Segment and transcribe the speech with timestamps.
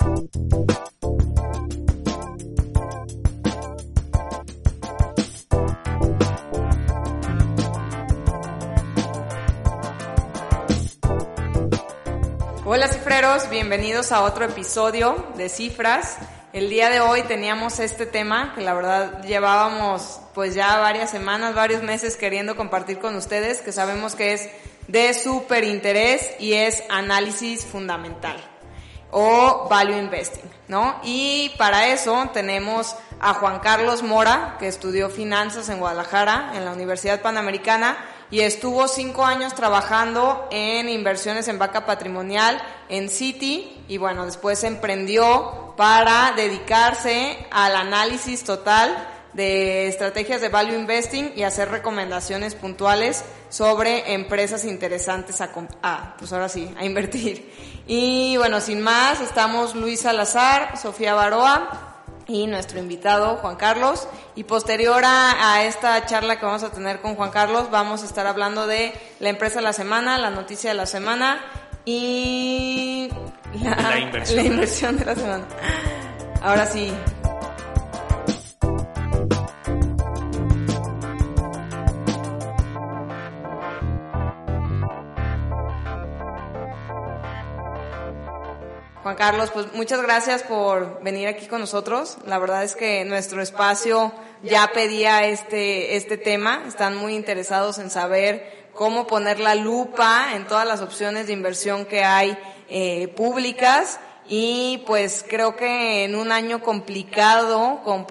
[0.00, 0.22] Hola
[12.88, 16.16] cifreros, bienvenidos a otro episodio de Cifras.
[16.52, 21.54] El día de hoy teníamos este tema que la verdad llevábamos pues ya varias semanas,
[21.54, 24.48] varios meses queriendo compartir con ustedes, que sabemos que es
[24.86, 28.36] de súper interés y es análisis fundamental
[29.10, 31.00] o value investing, ¿no?
[31.02, 36.72] Y para eso tenemos a Juan Carlos Mora, que estudió finanzas en Guadalajara, en la
[36.72, 37.96] Universidad Panamericana,
[38.30, 44.62] y estuvo cinco años trabajando en inversiones en vaca patrimonial en Citi, y bueno, después
[44.64, 53.24] emprendió para dedicarse al análisis total de estrategias de value investing y hacer recomendaciones puntuales
[53.50, 55.50] sobre empresas interesantes a,
[55.82, 57.77] a pues ahora sí, a invertir.
[57.90, 61.70] Y bueno, sin más, estamos Luis Salazar, Sofía Baroa
[62.26, 64.06] y nuestro invitado Juan Carlos.
[64.36, 68.04] Y posterior a, a, esta charla que vamos a tener con Juan Carlos, vamos a
[68.04, 71.40] estar hablando de la empresa de la semana, la noticia de la semana
[71.86, 73.08] y
[73.62, 74.36] la, la, inversión.
[74.44, 75.44] la inversión de la semana.
[76.42, 76.92] Ahora sí,
[89.08, 92.18] Juan Carlos, pues muchas gracias por venir aquí con nosotros.
[92.26, 96.64] La verdad es que nuestro espacio ya pedía este, este tema.
[96.68, 101.86] Están muy interesados en saber cómo poner la lupa en todas las opciones de inversión
[101.86, 102.36] que hay
[102.68, 103.98] eh, públicas.
[104.28, 108.06] Y pues creo que en un año complicado con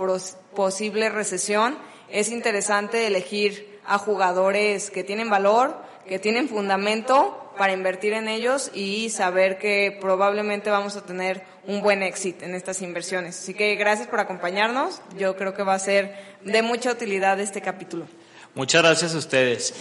[0.55, 1.77] posible recesión
[2.09, 8.71] es interesante elegir a jugadores que tienen valor, que tienen fundamento para invertir en ellos
[8.73, 13.37] y saber que probablemente vamos a tener un buen éxito en estas inversiones.
[13.37, 15.01] Así que gracias por acompañarnos.
[15.17, 18.07] Yo creo que va a ser de mucha utilidad este capítulo.
[18.55, 19.73] Muchas gracias a ustedes.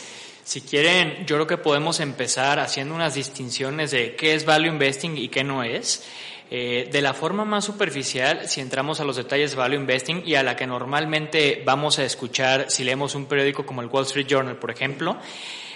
[0.45, 5.17] Si quieren, yo creo que podemos empezar haciendo unas distinciones de qué es value investing
[5.17, 6.05] y qué no es.
[6.49, 10.37] Eh, de la forma más superficial, si entramos a los detalles de value investing y
[10.37, 14.29] a la que normalmente vamos a escuchar si leemos un periódico como el Wall Street
[14.29, 15.17] Journal, por ejemplo,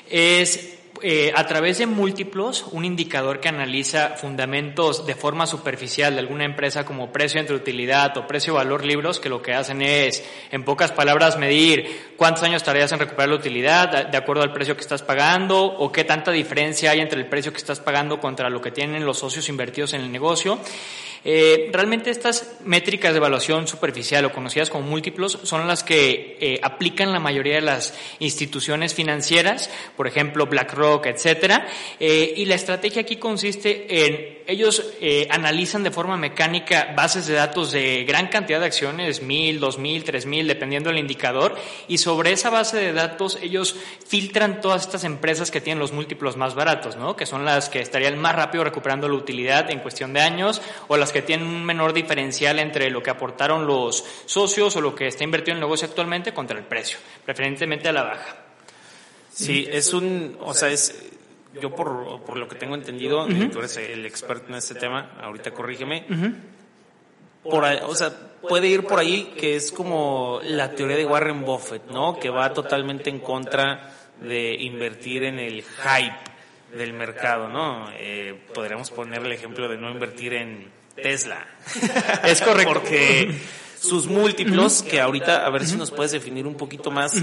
[0.08, 6.20] es eh, a través de múltiplos, un indicador que analiza fundamentos de forma superficial de
[6.20, 10.24] alguna empresa como precio entre utilidad o precio valor libros, que lo que hacen es,
[10.50, 14.74] en pocas palabras, medir cuántos años tardarías en recuperar la utilidad de acuerdo al precio
[14.74, 18.50] que estás pagando o qué tanta diferencia hay entre el precio que estás pagando contra
[18.50, 20.58] lo que tienen los socios invertidos en el negocio.
[21.24, 26.60] Eh, realmente estas métricas de evaluación superficial o conocidas como múltiplos son las que eh,
[26.62, 31.66] aplican la mayoría de las instituciones financieras, por ejemplo BlackRock, etcétera.
[31.98, 37.34] Eh, y la estrategia aquí consiste en ellos eh, analizan de forma mecánica bases de
[37.34, 41.56] datos de gran cantidad de acciones, mil, dos mil, tres mil, dependiendo del indicador,
[41.88, 46.36] y sobre esa base de datos ellos filtran todas estas empresas que tienen los múltiplos
[46.36, 47.16] más baratos, ¿no?
[47.16, 50.96] Que son las que estarían más rápido recuperando la utilidad en cuestión de años, o
[50.96, 55.06] las que tienen un menor diferencial entre lo que aportaron los socios o lo que
[55.06, 58.36] está invertido en el negocio actualmente contra el precio, preferentemente a la baja.
[59.32, 61.10] Sí, es un, o sea, es
[61.60, 63.50] yo por, por lo que tengo entendido, uh -huh.
[63.50, 66.34] tú eres el experto en este tema, ahorita corrígeme, uh -huh.
[67.42, 68.12] por ahí, o sea,
[68.48, 72.18] puede ir por ahí que es como la teoría de Warren Buffett, ¿no?
[72.18, 77.88] Que va totalmente en contra de invertir en el hype del mercado, ¿no?
[77.94, 81.46] Eh, podríamos poner el ejemplo de no invertir en Tesla.
[82.24, 82.74] es correcto.
[82.74, 83.32] Porque
[83.78, 84.90] sus múltiplos, uh -huh.
[84.90, 87.14] que ahorita, a ver si nos puedes definir un poquito más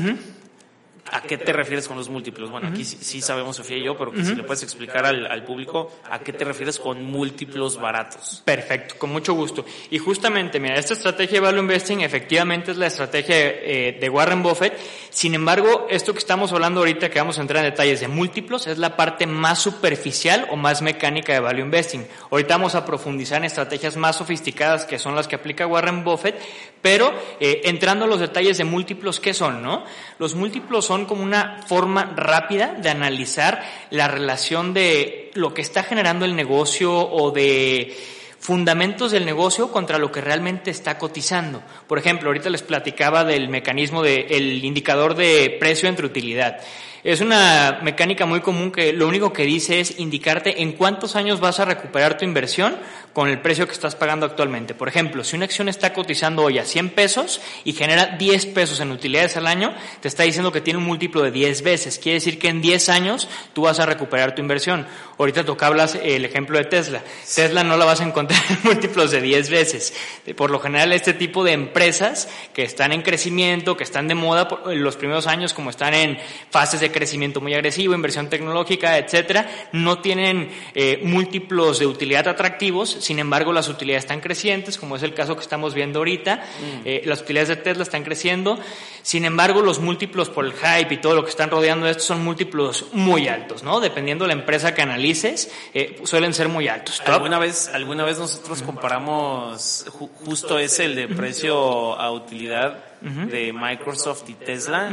[1.12, 2.52] ¿A qué te refieres con los múltiplos?
[2.52, 5.92] Bueno, aquí sí, sabemos Sofía y yo, pero si le puedes explicar al, al, público
[6.10, 8.42] a qué te refieres con múltiplos baratos.
[8.46, 9.66] Perfecto, con mucho gusto.
[9.90, 14.44] Y justamente, mira, esta estrategia de value investing efectivamente es la estrategia eh, de Warren
[14.44, 14.78] Buffett.
[15.10, 18.68] Sin embargo, esto que estamos hablando ahorita, que vamos a entrar en detalles de múltiplos,
[18.68, 22.06] es la parte más superficial o más mecánica de value investing.
[22.30, 26.36] Ahorita vamos a profundizar en estrategias más sofisticadas que son las que aplica Warren Buffett,
[26.82, 29.84] pero eh, entrando a los detalles de múltiplos, ¿qué son, no?
[30.20, 35.84] Los múltiplos son como una forma rápida de analizar la relación de lo que está
[35.84, 37.96] generando el negocio o de
[38.40, 41.62] fundamentos del negocio contra lo que realmente está cotizando.
[41.88, 46.60] Por ejemplo, ahorita les platicaba del mecanismo del indicador de precio entre utilidad.
[47.04, 51.40] Es una mecánica muy común que lo único que dice es indicarte en cuántos años
[51.40, 52.76] vas a recuperar tu inversión
[53.14, 54.74] con el precio que estás pagando actualmente.
[54.76, 58.80] Por ejemplo, si una acción está cotizando hoy a 100 pesos y genera 10 pesos
[58.80, 62.00] en utilidades al año, te está diciendo que tiene un múltiplo de 10 veces.
[62.00, 64.86] Quiere decir que en 10 años tú vas a recuperar tu inversión.
[65.18, 67.02] Ahorita tocabas el ejemplo de Tesla.
[67.34, 69.94] Tesla no la vas a encontrar en múltiplos de 10 veces.
[70.36, 74.48] Por lo general, este tipo de empresas que están en crecimiento, que están de moda
[74.68, 76.18] en los primeros años, como están en
[76.52, 82.90] fases de crecimiento muy agresivo, inversión tecnológica, etcétera, no tienen eh, múltiplos de utilidad atractivos,
[83.00, 86.82] sin embargo las utilidades están crecientes, como es el caso que estamos viendo ahorita, mm.
[86.86, 88.60] eh, las utilidades de Tesla están creciendo,
[89.02, 92.04] sin embargo los múltiplos por el hype y todo lo que están rodeando de esto
[92.04, 93.80] son múltiplos muy altos, ¿no?
[93.80, 97.02] Dependiendo de la empresa que analices, eh, suelen ser muy altos.
[97.06, 99.86] ¿Alguna vez, alguna vez nosotros comparamos
[100.26, 104.92] justo ese, el de precio a utilidad de Microsoft y Tesla?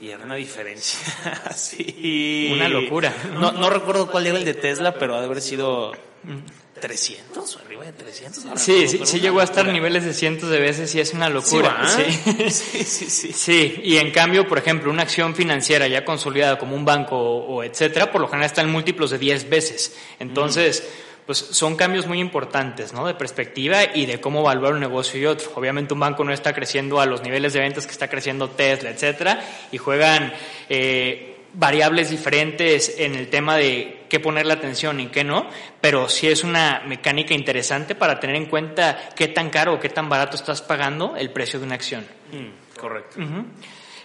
[0.00, 0.98] y era una diferencia
[1.54, 2.50] sí.
[2.52, 3.12] Una locura.
[3.34, 5.92] No, no recuerdo cuál era el de Tesla, pero ha de haber sido
[6.80, 8.60] 300 o arriba de 300.
[8.60, 11.76] sí, sí, sí llegó a estar niveles de cientos de veces y es una locura.
[11.88, 13.80] Sí, sí, sí, sí, sí.
[13.82, 18.10] y en cambio, por ejemplo, una acción financiera ya consolidada como un banco o, etcétera,
[18.12, 19.96] por lo general está en múltiplos de 10 veces.
[20.18, 20.86] Entonces,
[21.26, 23.06] pues son cambios muy importantes, ¿no?
[23.06, 25.50] De perspectiva y de cómo evaluar un negocio y otro.
[25.56, 28.88] Obviamente un banco no está creciendo a los niveles de ventas que está creciendo Tesla,
[28.88, 29.38] etcétera,
[29.70, 30.32] y juegan
[30.70, 35.48] eh, variables diferentes en el tema de qué ponerle atención y qué no,
[35.80, 39.88] pero sí es una mecánica interesante para tener en cuenta qué tan caro o qué
[39.88, 42.06] tan barato estás pagando el precio de una acción.
[42.32, 43.20] Mm, correcto.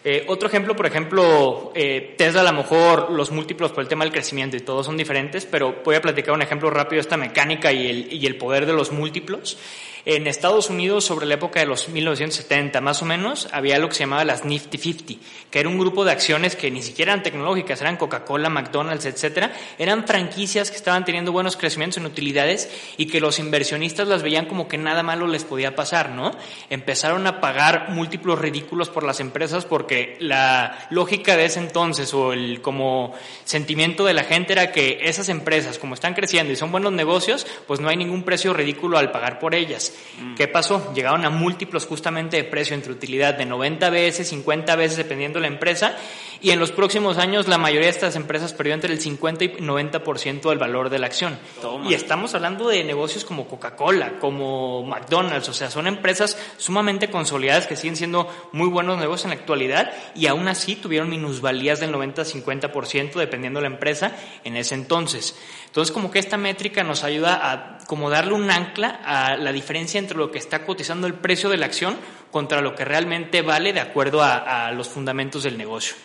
[0.06, 4.04] Eh, otro ejemplo, por ejemplo, eh, Tesla a lo mejor los múltiplos por el tema
[4.04, 7.16] del crecimiento y todos son diferentes, pero voy a platicar un ejemplo rápido de esta
[7.16, 9.57] mecánica y el, y el poder de los múltiplos.
[10.06, 13.96] En Estados Unidos, sobre la época de los 1970 más o menos, había lo que
[13.96, 15.14] se llamaba las Nifty 50,
[15.50, 19.54] que era un grupo de acciones que ni siquiera eran tecnológicas, eran Coca-Cola, McDonald's, etcétera,
[19.80, 24.46] eran franquicias que estaban teniendo buenos crecimientos en utilidades y que los inversionistas las veían
[24.46, 26.32] como que nada malo les podía pasar, ¿no?
[26.70, 32.34] Empezaron a pagar múltiplos ridículos por las empresas porque la lógica de ese entonces o
[32.34, 33.14] el como
[33.46, 37.48] sentimiento de la gente era que esas empresas, como están creciendo y son buenos negocios,
[37.68, 39.93] pues no hay ningún precio ridículo al pagar por ellas.
[40.19, 40.36] Mm.
[40.36, 40.94] ¿Qué pasó?
[40.94, 45.42] Llegaron a múltiplos justamente de precio entre utilidad de 90 veces, 50 veces dependiendo de
[45.42, 45.95] la empresa
[46.44, 49.50] y en los próximos años la mayoría de estas empresas perdió entre el 50 y
[49.60, 51.40] 90% del valor de la acción.
[51.88, 57.66] Y estamos hablando de negocios como Coca-Cola, como McDonald's, o sea, son empresas sumamente consolidadas
[57.66, 61.94] que siguen siendo muy buenos negocios en la actualidad y aún así tuvieron minusvalías del
[61.94, 64.12] 90-50% dependiendo de la empresa
[64.44, 65.38] en ese entonces.
[65.68, 70.00] Entonces, como que esta métrica nos ayuda a como darle un ancla a la diferencia
[70.00, 71.98] entre lo que está cotizando el precio de la acción
[72.32, 75.96] contra lo que realmente vale de acuerdo a, los fundamentos del negocio.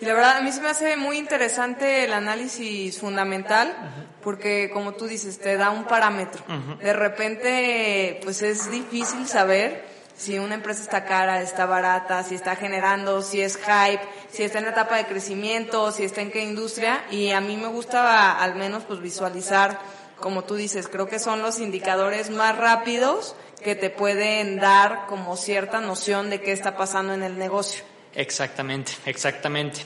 [0.00, 3.74] Y la verdad, a mí se me hace muy interesante el análisis fundamental,
[4.22, 6.42] porque como tú dices, te da un parámetro.
[6.80, 12.56] De repente, pues es difícil saber si una empresa está cara, está barata, si está
[12.56, 14.00] generando, si es hype,
[14.30, 17.04] si está en etapa de crecimiento, si está en qué industria.
[17.10, 19.80] Y a mí me gusta al menos pues visualizar,
[20.24, 25.36] como tú dices, creo que son los indicadores más rápidos que te pueden dar como
[25.36, 27.84] cierta noción de qué está pasando en el negocio.
[28.14, 29.80] Exactamente, exactamente.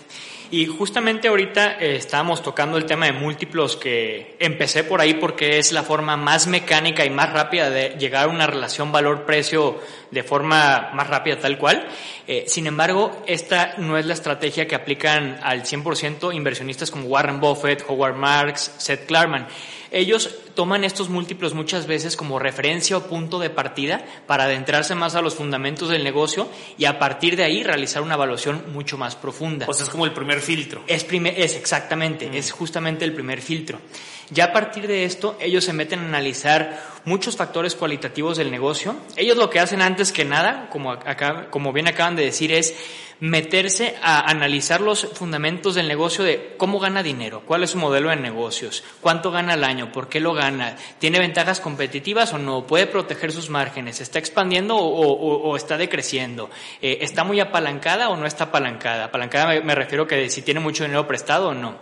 [0.53, 5.59] Y justamente ahorita eh, estábamos tocando el tema de múltiplos que empecé por ahí porque
[5.59, 9.81] es la forma más mecánica y más rápida de llegar a una relación valor-precio
[10.13, 11.89] de forma más rápida tal cual.
[12.31, 17.41] Eh, sin embargo, esta no es la estrategia que aplican al 100% inversionistas como Warren
[17.41, 19.49] Buffett, Howard Marks, Seth Klarman.
[19.91, 25.15] Ellos toman estos múltiplos muchas veces como referencia o punto de partida para adentrarse más
[25.15, 29.17] a los fundamentos del negocio y a partir de ahí realizar una evaluación mucho más
[29.17, 29.65] profunda.
[29.67, 30.83] O sea, es como el primer filtro.
[30.87, 32.35] Es, es exactamente, mm.
[32.35, 33.79] es justamente el primer filtro.
[34.31, 38.95] Ya a partir de esto, ellos se meten a analizar muchos factores cualitativos del negocio.
[39.17, 42.75] Ellos lo que hacen antes que nada, como, acá, como bien acaban de decir, es
[43.21, 48.11] meterse a analizar los fundamentos del negocio de cómo gana dinero, cuál es su modelo
[48.11, 52.67] de negocios, cuánto gana al año, por qué lo gana, tiene ventajas competitivas o no,
[52.67, 56.49] puede proteger sus márgenes, está expandiendo o, está decreciendo,
[56.81, 59.07] eh, está muy apalancada o no está apalancada.
[59.07, 61.79] Apalancada me, me refiero que si tiene mucho dinero prestado o no.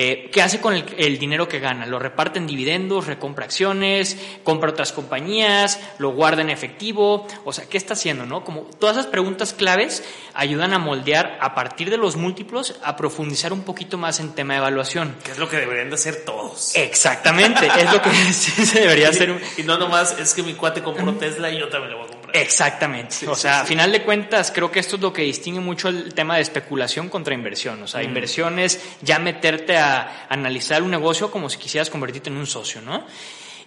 [0.00, 1.84] Eh, ¿Qué hace con el, el, dinero que gana?
[1.84, 7.26] ¿Lo reparte en dividendos, recompra acciones, compra otras compañías, lo guarda en efectivo?
[7.44, 8.24] O sea, ¿qué está haciendo?
[8.24, 8.44] ¿no?
[8.44, 13.52] Como todas esas preguntas claves ayudan a moldear a partir de los múltiplos a profundizar
[13.52, 15.16] un poquito más en tema de evaluación.
[15.24, 16.76] Que es lo que deberían de hacer todos.
[16.76, 19.36] Exactamente, es lo que sí se debería hacer.
[19.56, 23.26] Y no nomás es que mi cuate compró Tesla y yo también lo voy Exactamente.
[23.26, 26.14] o sea, a final de cuentas, creo que esto es lo que distingue mucho el
[26.14, 27.82] tema de especulación contra inversión.
[27.82, 32.36] O sea, inversión es ya meterte a analizar un negocio como si quisieras convertirte en
[32.36, 33.04] un socio, ¿no?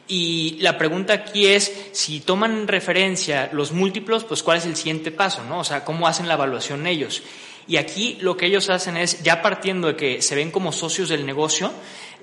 [0.08, 5.12] Y la pregunta aquí es, si toman referencia los múltiplos, pues cuál es el siguiente
[5.12, 5.60] paso, ¿no?
[5.60, 7.24] O sea, cómo hacen la evaluación ellos.
[7.68, 11.08] Y aquí lo que ellos hacen es, ya partiendo de que se ven como socios
[11.08, 11.72] del negocio,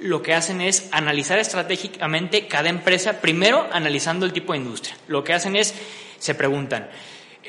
[0.00, 4.97] lo que hacen es analizar estratégicamente cada empresa, primero analizando el tipo de industria.
[5.07, 5.75] Lo que hacen es,
[6.19, 6.89] se preguntan,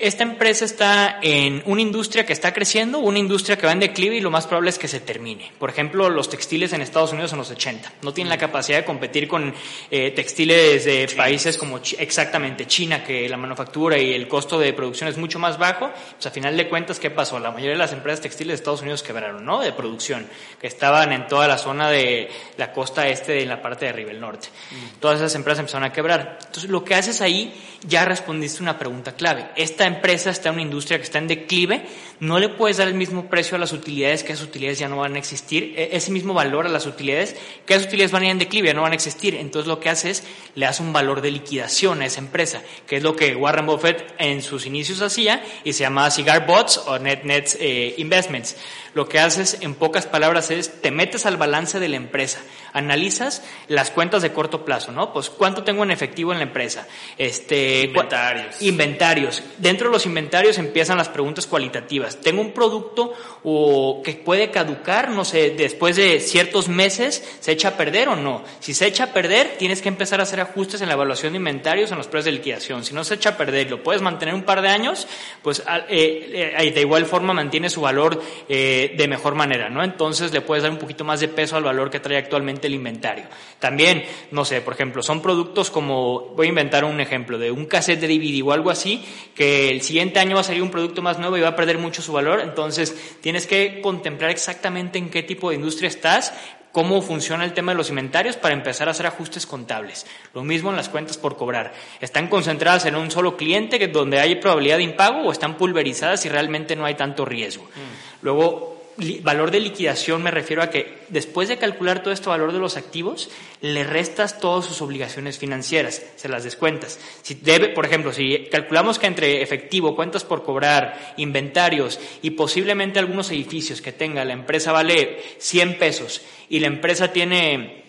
[0.02, 4.16] esta empresa está en una industria que está creciendo, una industria que va en declive
[4.16, 5.52] y lo más probable es que se termine.
[5.60, 8.40] Por ejemplo, los textiles en Estados Unidos en los 80 no tienen la mm.
[8.40, 9.54] capacidad de competir con
[9.92, 15.10] eh, textiles de países como exactamente China, que la manufactura y el costo de producción
[15.10, 15.92] es mucho más bajo.
[16.14, 17.40] Pues a final de cuentas, ¿qué pasó?
[17.40, 19.60] La mayoría de las empresas textiles de Estados Unidos quebraron, ¿no?
[19.60, 20.28] De producción,
[20.60, 24.12] que estaban en toda la zona de la costa este de la parte de arriba,
[24.12, 24.48] el norte.
[24.72, 25.00] Mm.
[25.00, 26.38] Todas esas empresas empezaron a quebrar.
[26.40, 27.54] Entonces, lo que haces ahí,
[27.84, 29.50] ya respondiste una pregunta clave.
[29.56, 31.86] Esta empresa está en una industria que está en declive,
[32.22, 34.98] no le puedes dar el mismo precio a las utilidades, que esas utilidades ya no
[34.98, 38.26] van a existir, e, ese mismo valor a las utilidades, que esas utilidades van a
[38.26, 39.36] ir en declive, ya no van a existir.
[39.36, 40.24] Entonces lo que hace es,
[40.56, 44.14] le das un valor de liquidación a esa empresa, que es lo que Warren Buffett
[44.18, 48.56] en sus inicios hacía y se llamaba Cigar Bots o Net Net eh, Investments.
[48.94, 52.40] Lo que haces, en pocas palabras, es te metes al balance de la empresa,
[52.74, 55.14] analizas las cuentas de corto plazo, ¿no?
[55.14, 59.44] Pues cuánto tengo en efectivo en la empresa, este, inventarios, inventarios.
[59.58, 62.22] Dentro de los inventarios empiezan las preguntas cualitativas.
[62.22, 67.70] Tengo un producto o que puede caducar, no sé, después de ciertos meses, se echa
[67.70, 68.44] a perder o no.
[68.60, 71.38] Si se echa a perder, tienes que empezar a hacer ajustes en la evaluación de
[71.38, 72.84] inventarios en los precios de liquidación.
[72.84, 75.08] Si no se echa a perder, lo puedes mantener un par de años,
[75.42, 78.22] pues eh, eh, de igual forma mantiene su valor.
[78.48, 79.84] Eh, de, mejor manera, ¿no?
[79.84, 82.76] Entonces le puedes dar un poquito más de peso al valor que trae actualmente el
[82.76, 83.26] inventario.
[83.60, 87.66] También, no sé, por ejemplo, son productos como, voy a inventar un ejemplo, de un
[87.66, 89.04] cassette de DVD o algo así,
[89.36, 91.78] que el siguiente año va a salir un producto más nuevo y va a perder
[91.78, 96.34] mucho su valor, entonces tienes que contemplar exactamente en qué tipo de industria estás,
[96.72, 100.06] cómo funciona el tema de los inventarios para empezar a hacer ajustes contables.
[100.34, 101.74] Lo mismo en las cuentas por cobrar.
[102.00, 106.30] ¿Están concentradas en un solo cliente donde hay probabilidad de impago o están pulverizadas y
[106.30, 107.64] realmente no hay tanto riesgo?
[107.64, 108.24] Mm.
[108.26, 108.79] Luego,
[109.22, 112.78] valor de liquidación me refiero a que después de calcular todo este valor de los
[112.78, 113.30] activos,
[113.62, 117.00] le restas todas sus obligaciones financieras, se las descuentas.
[117.22, 123.00] Si debe, por ejemplo, si calculamos que entre efectivo, cuentas por cobrar, inventarios y posiblemente
[123.00, 127.84] algunos edificios que tenga la empresa vale 100 pesos y la empresa tiene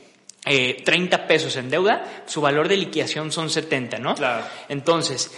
[0.47, 4.15] eh, 30 pesos en deuda, su valor de liquidación son 70, ¿no?
[4.15, 4.47] Claro.
[4.71, 5.31] Entonces,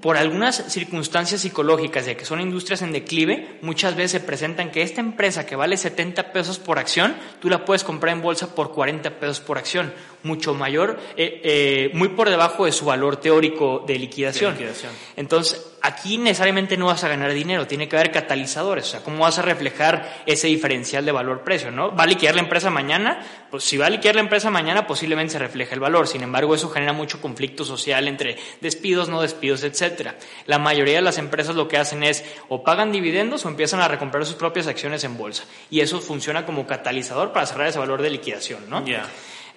[0.00, 4.82] por algunas circunstancias psicológicas de que son industrias en declive, muchas veces se presentan que
[4.82, 8.72] esta empresa que vale 70 pesos por acción, tú la puedes comprar en bolsa por
[8.72, 9.92] 40 pesos por acción,
[10.24, 14.54] mucho mayor, eh, eh, muy por debajo de su valor teórico de liquidación.
[14.54, 14.92] de liquidación.
[15.16, 19.18] Entonces, aquí necesariamente no vas a ganar dinero, tiene que haber catalizadores, o sea, ¿cómo
[19.24, 21.94] vas a reflejar ese diferencial de valor-precio, no?
[21.94, 23.20] ¿Va a liquidar la empresa mañana?
[23.50, 26.54] Pues si va a liquidar la empresa mañana, posiblemente se refleje el valor, sin embargo,
[26.54, 30.16] eso genera mucho conflicto social entre despidos, no despidos, etcétera.
[30.46, 33.88] La mayoría de las empresas lo que hacen es o pagan dividendos o empiezan a
[33.88, 38.02] recomprar sus propias acciones en bolsa, y eso funciona como catalizador para cerrar ese valor
[38.02, 38.84] de liquidación, ¿no?
[38.86, 39.06] Ya.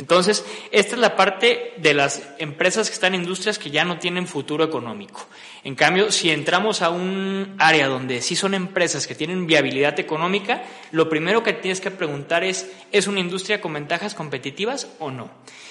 [0.01, 3.99] Entonces, esta es la parte de las empresas que están en industrias que ya no
[3.99, 5.27] tienen futuro económico.
[5.63, 10.63] En cambio, si entramos a un área donde sí son empresas que tienen viabilidad económica,
[10.91, 15.29] lo primero que tienes que preguntar es, ¿es una industria con ventajas competitivas o no?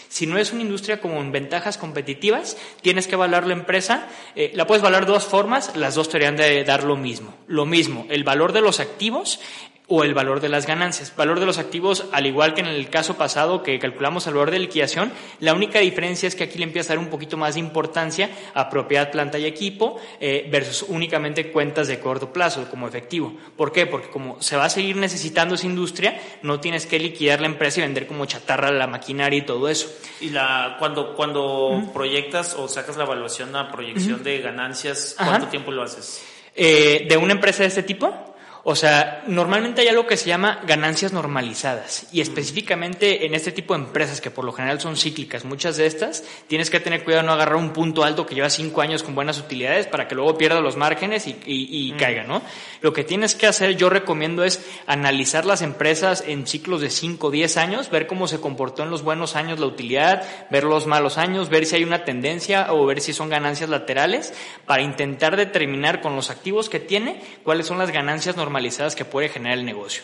[0.08, 4.08] Si no es una industria con ventajas competitivas, tienes que evaluar la empresa.
[4.34, 7.34] Eh, la puedes evaluar de dos formas, las dos te deberían de dar lo mismo.
[7.46, 9.40] Lo mismo, el valor de los activos
[9.92, 11.12] o el valor de las ganancias.
[11.16, 14.52] Valor de los activos, al igual que en el caso pasado que calculamos el valor
[14.52, 17.54] de liquidación, la única diferencia es que aquí le empieza a dar un poquito más
[17.54, 22.86] de importancia a propiedad, planta y equipo eh, versus únicamente cuentas de corto plazo como
[22.86, 23.34] efectivo.
[23.56, 23.86] ¿Por qué?
[23.86, 27.80] Porque como se va a seguir necesitando esa industria, no tienes que liquidar la empresa
[27.80, 29.92] y vender como chatarra la maquinaria y todo eso.
[30.20, 35.72] Y la cuando cuando proyectas o sacas la evaluación, la proyección de ganancias, ¿cuánto tiempo
[35.72, 36.22] lo haces?
[36.54, 38.29] Eh, ¿De una empresa de este tipo?
[38.62, 43.72] O sea, normalmente hay algo que se llama ganancias normalizadas y específicamente en este tipo
[43.72, 47.22] de empresas que por lo general son cíclicas, muchas de estas, tienes que tener cuidado
[47.22, 50.14] de no agarrar un punto alto que lleva cinco años con buenas utilidades para que
[50.14, 52.42] luego pierda los márgenes y, y, caiga, ¿no?
[52.82, 57.28] Lo que tienes que hacer, yo recomiendo es analizar las empresas en ciclos de 5
[57.28, 60.86] o 10 años, ver cómo se comportó en los buenos años la utilidad, ver los
[60.86, 64.34] malos años, ver si hay una tendencia o ver si son ganancias laterales
[64.66, 69.04] para intentar determinar con los activos que tiene cuáles son las ganancias normalizadas normalizadas que
[69.04, 70.02] puede generar el negocio.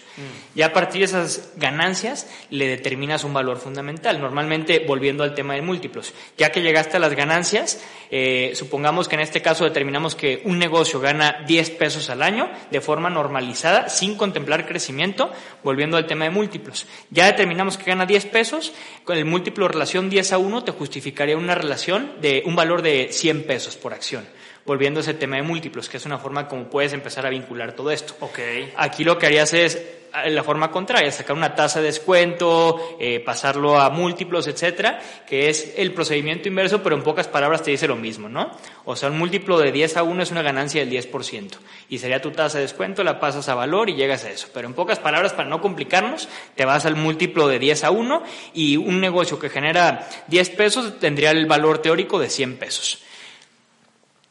[0.54, 4.20] Y a partir de esas ganancias le determinas un valor fundamental.
[4.20, 9.16] Normalmente, volviendo al tema de múltiplos, ya que llegaste a las ganancias, eh, supongamos que
[9.16, 13.88] en este caso determinamos que un negocio gana 10 pesos al año de forma normalizada,
[13.88, 15.32] sin contemplar crecimiento,
[15.64, 16.86] volviendo al tema de múltiplos.
[17.10, 18.72] Ya determinamos que gana 10 pesos,
[19.02, 23.08] con el múltiplo relación 10 a 1 te justificaría una relación de un valor de
[23.10, 24.24] 100 pesos por acción
[24.66, 27.73] volviendo a ese tema de múltiplos, que es una forma como puedes empezar a vincular
[27.73, 28.14] todo esto.
[28.20, 28.73] Okay.
[28.76, 29.76] Aquí lo que harías es
[30.25, 35.49] eh, la forma contraria, sacar una tasa de descuento, eh, pasarlo a múltiplos, etcétera, que
[35.49, 38.50] es el procedimiento inverso, pero en pocas palabras te dice lo mismo, ¿no?
[38.85, 41.56] O sea, un múltiplo de 10 a 1 es una ganancia del 10%,
[41.88, 44.49] y sería tu tasa de descuento, la pasas a valor y llegas a eso.
[44.52, 48.23] Pero en pocas palabras, para no complicarnos, te vas al múltiplo de 10 a 1
[48.54, 53.05] y un negocio que genera 10 pesos tendría el valor teórico de 100 pesos.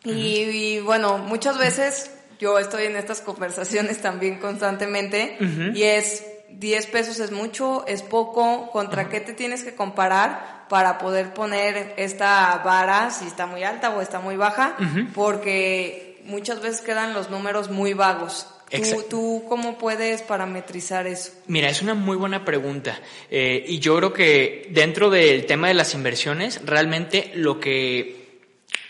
[0.06, 5.38] Y, bueno, muchas veces yo estoy en estas conversaciones también constantemente
[5.74, 10.98] y es 10 pesos es mucho, es poco, ¿contra qué te tienes que comparar para
[10.98, 14.76] poder poner esta vara si está muy alta o está muy baja?
[15.14, 18.48] Porque muchas veces quedan los números muy vagos.
[18.70, 21.32] ¿Tú, ¿Tú, cómo puedes parametrizar eso?
[21.48, 23.00] Mira, es una muy buena pregunta.
[23.30, 28.42] Eh, y yo creo que dentro del tema de las inversiones, realmente lo que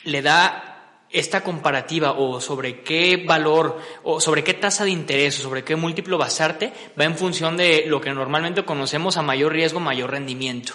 [0.05, 0.75] le da
[1.15, 5.75] esta comparativa o sobre qué valor o sobre qué tasa de interés o sobre qué
[5.75, 10.74] múltiplo basarte va en función de lo que normalmente conocemos a mayor riesgo, mayor rendimiento.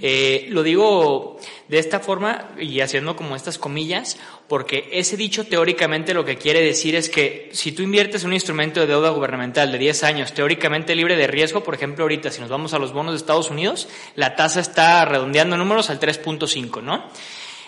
[0.00, 4.16] Eh, lo digo de esta forma y haciendo como estas comillas,
[4.46, 8.80] porque ese dicho teóricamente lo que quiere decir es que si tú inviertes un instrumento
[8.80, 12.48] de deuda gubernamental de 10 años, teóricamente libre de riesgo, por ejemplo, ahorita si nos
[12.48, 17.10] vamos a los bonos de Estados Unidos, la tasa está redondeando números al 3.5, ¿no?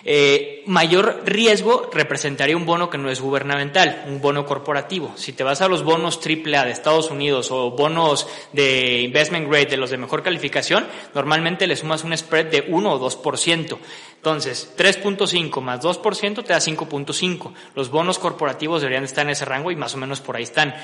[0.04, 5.12] Eh, mayor riesgo representaría un bono que no es gubernamental, un bono corporativo.
[5.16, 9.66] Si te vas a los bonos AAA de Estados Unidos o bonos de investment grade
[9.66, 13.78] de los de mejor calificación, normalmente le sumas un spread de 1 o 2%.
[14.16, 17.52] Entonces, 3.5 más 2% te da 5.5.
[17.75, 20.75] Los bonos corporativos deberían estar en ese rango y más o menos por ahí están.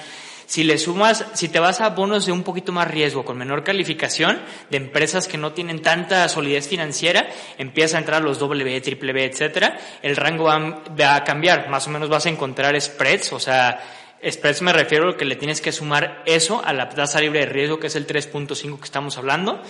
[0.47, 3.65] Si le sumas, si te vas a bonos de un poquito más riesgo, con menor
[3.65, 7.29] calificación, de empresas que no tienen tanta solidez financiera,
[7.59, 11.69] empieza a entrar los W, triple B, etcétera, el rango va, va a cambiar.
[11.69, 13.81] Más o menos vas a encontrar spreads, o sea,
[14.29, 17.47] spreads me refiero a que le tienes que sumar eso a la tasa libre de
[17.47, 19.63] riesgo, que es el 3.5 que estamos hablando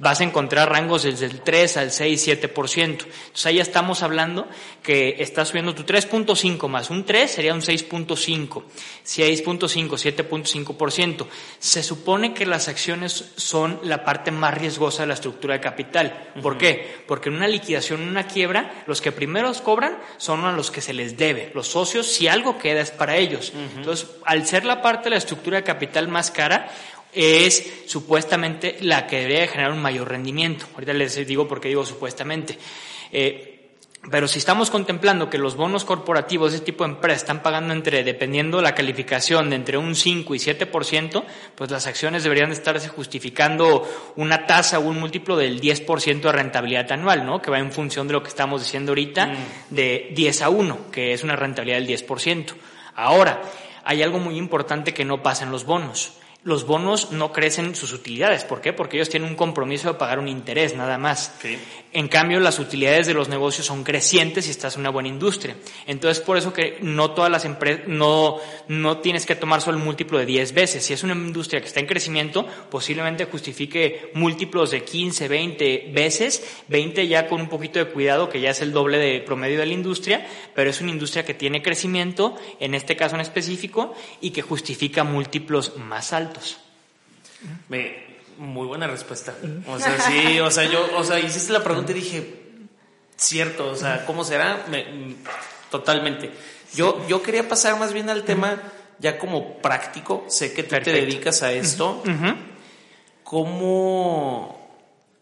[0.00, 2.80] vas a encontrar rangos desde el 3 al 6, 7%.
[2.80, 4.48] Entonces ahí ya estamos hablando
[4.82, 8.62] que estás subiendo tu 3.5 más un 3 sería un 6.5,
[9.04, 11.26] 6.5, 7.5%.
[11.58, 16.32] Se supone que las acciones son la parte más riesgosa de la estructura de capital.
[16.42, 17.04] ¿Por qué?
[17.06, 20.80] Porque en una liquidación, en una quiebra, los que primeros cobran son a los que
[20.80, 21.52] se les debe.
[21.54, 23.52] Los socios, si algo queda, es para ellos.
[23.76, 23.89] Entonces,
[24.24, 26.68] al ser la parte de la estructura de capital más cara,
[27.12, 30.66] es supuestamente la que debería generar un mayor rendimiento.
[30.74, 32.58] Ahorita les digo por qué digo supuestamente.
[33.12, 33.56] Eh,
[34.10, 37.74] pero si estamos contemplando que los bonos corporativos de este tipo de empresas están pagando
[37.74, 41.22] entre, dependiendo la calificación, de entre un 5 y 7%,
[41.54, 46.90] pues las acciones deberían estarse justificando una tasa o un múltiplo del 10% de rentabilidad
[46.92, 47.42] anual, ¿no?
[47.42, 49.34] Que va en función de lo que estamos diciendo ahorita, mm.
[49.68, 52.54] de 10 a 1, que es una rentabilidad del 10%.
[52.94, 53.42] Ahora,
[53.90, 57.92] hay algo muy importante que no pasa en los bonos los bonos no crecen sus
[57.92, 58.44] utilidades.
[58.44, 58.72] ¿Por qué?
[58.72, 61.34] Porque ellos tienen un compromiso de pagar un interés, nada más.
[61.92, 65.56] En cambio, las utilidades de los negocios son crecientes si estás en una buena industria.
[65.88, 68.36] Entonces, por eso que no todas las empresas, no,
[68.68, 70.84] no tienes que tomar solo el múltiplo de 10 veces.
[70.84, 76.62] Si es una industria que está en crecimiento, posiblemente justifique múltiplos de 15, 20 veces,
[76.68, 79.66] 20 ya con un poquito de cuidado, que ya es el doble de promedio de
[79.66, 80.24] la industria,
[80.54, 85.02] pero es una industria que tiene crecimiento, en este caso en específico, y que justifica
[85.02, 86.58] múltiplos más altos.
[88.40, 89.34] Muy buena respuesta.
[89.68, 92.42] O sea, sí, o sea, yo, o sea, hiciste la pregunta y dije,
[93.16, 94.64] cierto, o sea, ¿cómo será?
[94.68, 95.14] Me,
[95.70, 96.30] totalmente.
[96.74, 98.58] Yo, yo quería pasar más bien al tema
[98.98, 100.24] ya como práctico.
[100.28, 102.02] Sé que tú te dedicas a esto.
[103.22, 104.59] ¿Cómo,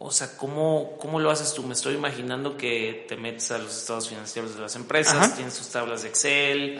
[0.00, 1.64] o sea, ¿cómo, ¿cómo lo haces tú?
[1.64, 5.68] Me estoy imaginando que te metes a los estados financieros de las empresas, tienes sus
[5.68, 6.78] tablas de Excel,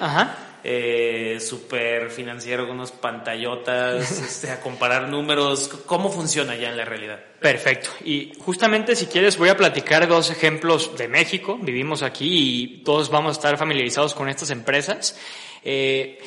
[0.65, 5.69] Eh, super financiero con unos pantallotas, este, a comparar números.
[5.87, 7.21] ¿Cómo funciona ya en la realidad?
[7.41, 7.91] Perfecto.
[8.05, 11.59] Y justamente si quieres voy a platicar dos ejemplos de México.
[11.61, 15.17] Vivimos aquí y todos vamos a estar familiarizados con estas empresas.
[15.65, 16.19] Eh,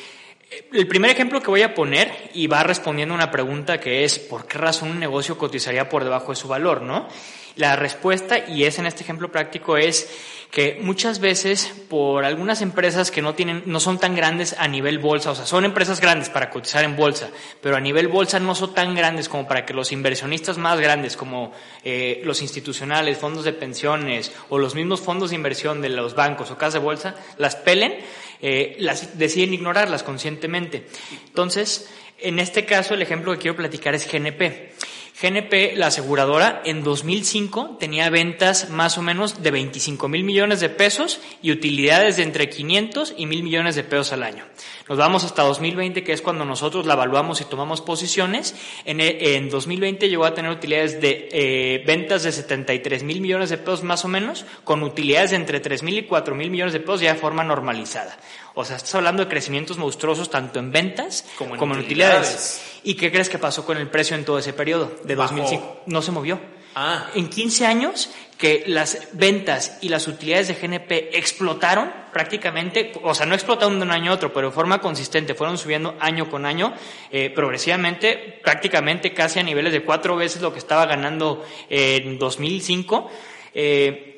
[0.72, 4.18] el primer ejemplo que voy a poner y va respondiendo a una pregunta que es
[4.18, 7.08] ¿por qué razón un negocio cotizaría por debajo de su valor, no?
[7.56, 10.08] La respuesta, y es en este ejemplo práctico, es
[10.50, 14.98] que muchas veces por algunas empresas que no tienen, no son tan grandes a nivel
[14.98, 17.30] bolsa, o sea, son empresas grandes para cotizar en bolsa,
[17.62, 21.16] pero a nivel bolsa no son tan grandes como para que los inversionistas más grandes,
[21.16, 21.52] como
[21.84, 26.50] eh, los institucionales, fondos de pensiones o los mismos fondos de inversión de los bancos
[26.50, 27.94] o casas de bolsa, las pelen,
[28.42, 30.86] eh, las deciden ignorarlas conscientemente.
[31.26, 34.72] Entonces, en este caso, el ejemplo que quiero platicar es GNP.
[35.20, 40.68] GNP, la aseguradora, en 2005 tenía ventas más o menos de 25 mil millones de
[40.68, 44.44] pesos y utilidades de entre 500 y mil millones de pesos al año.
[44.88, 48.54] Nos vamos hasta 2020, que es cuando nosotros la evaluamos y tomamos posiciones.
[48.84, 53.58] En, en 2020 llegó a tener utilidades de eh, ventas de 73 mil millones de
[53.58, 56.80] pesos más o menos, con utilidades de entre 3 mil y 4 mil millones de
[56.80, 58.18] pesos ya de forma normalizada.
[58.54, 62.80] O sea, estás hablando de crecimientos monstruosos tanto en ventas como en, utilidades.
[62.84, 65.82] ¿Y qué crees que pasó con el precio en todo ese periodo de 2005?
[65.86, 66.40] No se movió.
[66.74, 67.10] Ah.
[67.14, 73.24] En 15 años que las ventas y las utilidades de GNP explotaron prácticamente, o sea,
[73.24, 76.44] no explotaron de un año a otro, pero de forma consistente, fueron subiendo año con
[76.44, 76.74] año,
[77.10, 83.10] eh, progresivamente, prácticamente casi a niveles de cuatro veces lo que estaba ganando en 2005.
[83.54, 84.12] Eh,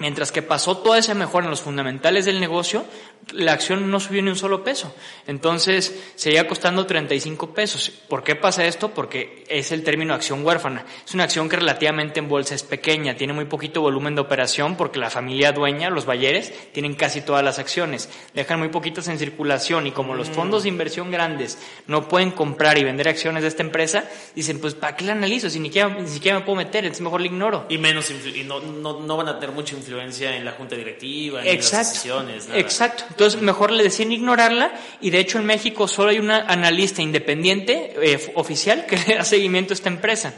[0.00, 2.84] Mientras que pasó toda esa mejora en los fundamentales del negocio,
[3.32, 4.94] la acción no subió ni un solo peso.
[5.26, 7.90] Entonces, seguía costando 35 pesos.
[8.08, 8.90] ¿Por qué pasa esto?
[8.90, 10.84] Porque es el término acción huérfana.
[11.06, 14.76] Es una acción que relativamente en bolsa es pequeña, tiene muy poquito volumen de operación
[14.76, 18.08] porque la familia dueña, los Bayeres, tienen casi todas las acciones.
[18.34, 22.78] Dejan muy poquitas en circulación y como los fondos de inversión grandes no pueden comprar
[22.78, 25.50] y vender acciones de esta empresa, dicen, pues ¿para qué la analizo?
[25.50, 27.66] Si ni siquiera, ni siquiera me puedo meter, entonces mejor la ignoro.
[27.68, 31.44] Y menos, y no, no, no van a tener mucha influencia en la junta directiva,
[31.44, 32.48] en las decisiones.
[32.54, 33.04] Exacto.
[33.18, 37.92] Entonces, mejor le decían ignorarla y de hecho en México solo hay una analista independiente
[38.00, 40.34] eh, oficial que le da seguimiento a esta empresa.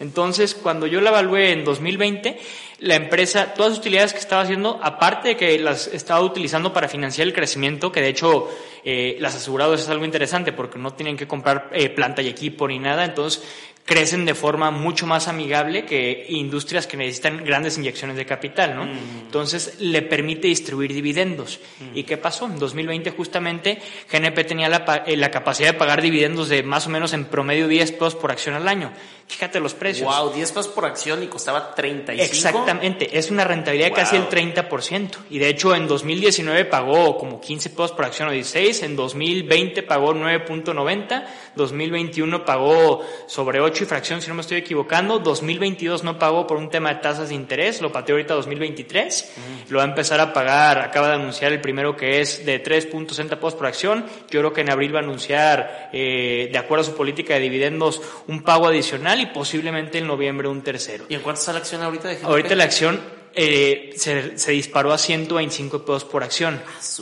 [0.00, 2.36] Entonces, cuando yo la evalué en 2020,
[2.80, 6.88] la empresa, todas las utilidades que estaba haciendo, aparte de que las estaba utilizando para
[6.88, 8.50] financiar el crecimiento, que de hecho
[8.84, 12.66] eh, las aseguradoras es algo interesante porque no tienen que comprar eh, planta y equipo
[12.66, 13.44] ni nada, entonces
[13.84, 18.86] crecen de forma mucho más amigable que industrias que necesitan grandes inyecciones de capital, ¿no?
[18.86, 18.98] Mm.
[19.26, 21.60] Entonces le permite distribuir dividendos.
[21.80, 21.98] Mm.
[21.98, 22.46] ¿Y qué pasó?
[22.46, 23.78] En 2020 justamente
[24.10, 27.68] GNP tenía la, eh, la, capacidad de pagar dividendos de más o menos en promedio
[27.68, 28.90] 10 pesos por acción al año.
[29.26, 30.08] Fíjate los precios.
[30.08, 32.22] Wow, 10 pesos por acción y costaba 35.
[32.24, 35.10] Exactamente, es una rentabilidad de casi el 30%.
[35.30, 39.82] Y de hecho en 2019 pagó como 15 pesos por acción o 16, en 2020
[39.82, 45.18] pagó 9.90, 2021 pagó sobre 8 y fracción, si no me estoy equivocando.
[45.18, 49.32] 2022 no pagó por un tema de tasas de interés, lo pateó ahorita 2023.
[49.36, 49.72] Mm.
[49.72, 53.28] Lo va a empezar a pagar, acaba de anunciar el primero que es de 3.60
[53.36, 54.04] pesos por acción.
[54.30, 57.40] Yo creo que en abril va a anunciar, eh, de acuerdo a su política de
[57.40, 61.06] dividendos, un pago adicional y posiblemente en noviembre un tercero.
[61.08, 64.92] ¿Y en cuánto está la acción ahorita de Ahorita la acción eh, se, se, disparó
[64.92, 66.60] a 125 pesos por acción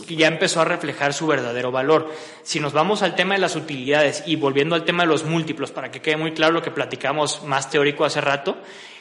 [0.08, 2.12] y ya empezó a reflejar su verdadero valor.
[2.42, 5.70] Si nos vamos al tema de las utilidades y volviendo al tema de los múltiplos,
[5.70, 8.56] para que quede muy claro lo que platicamos más teórico hace rato,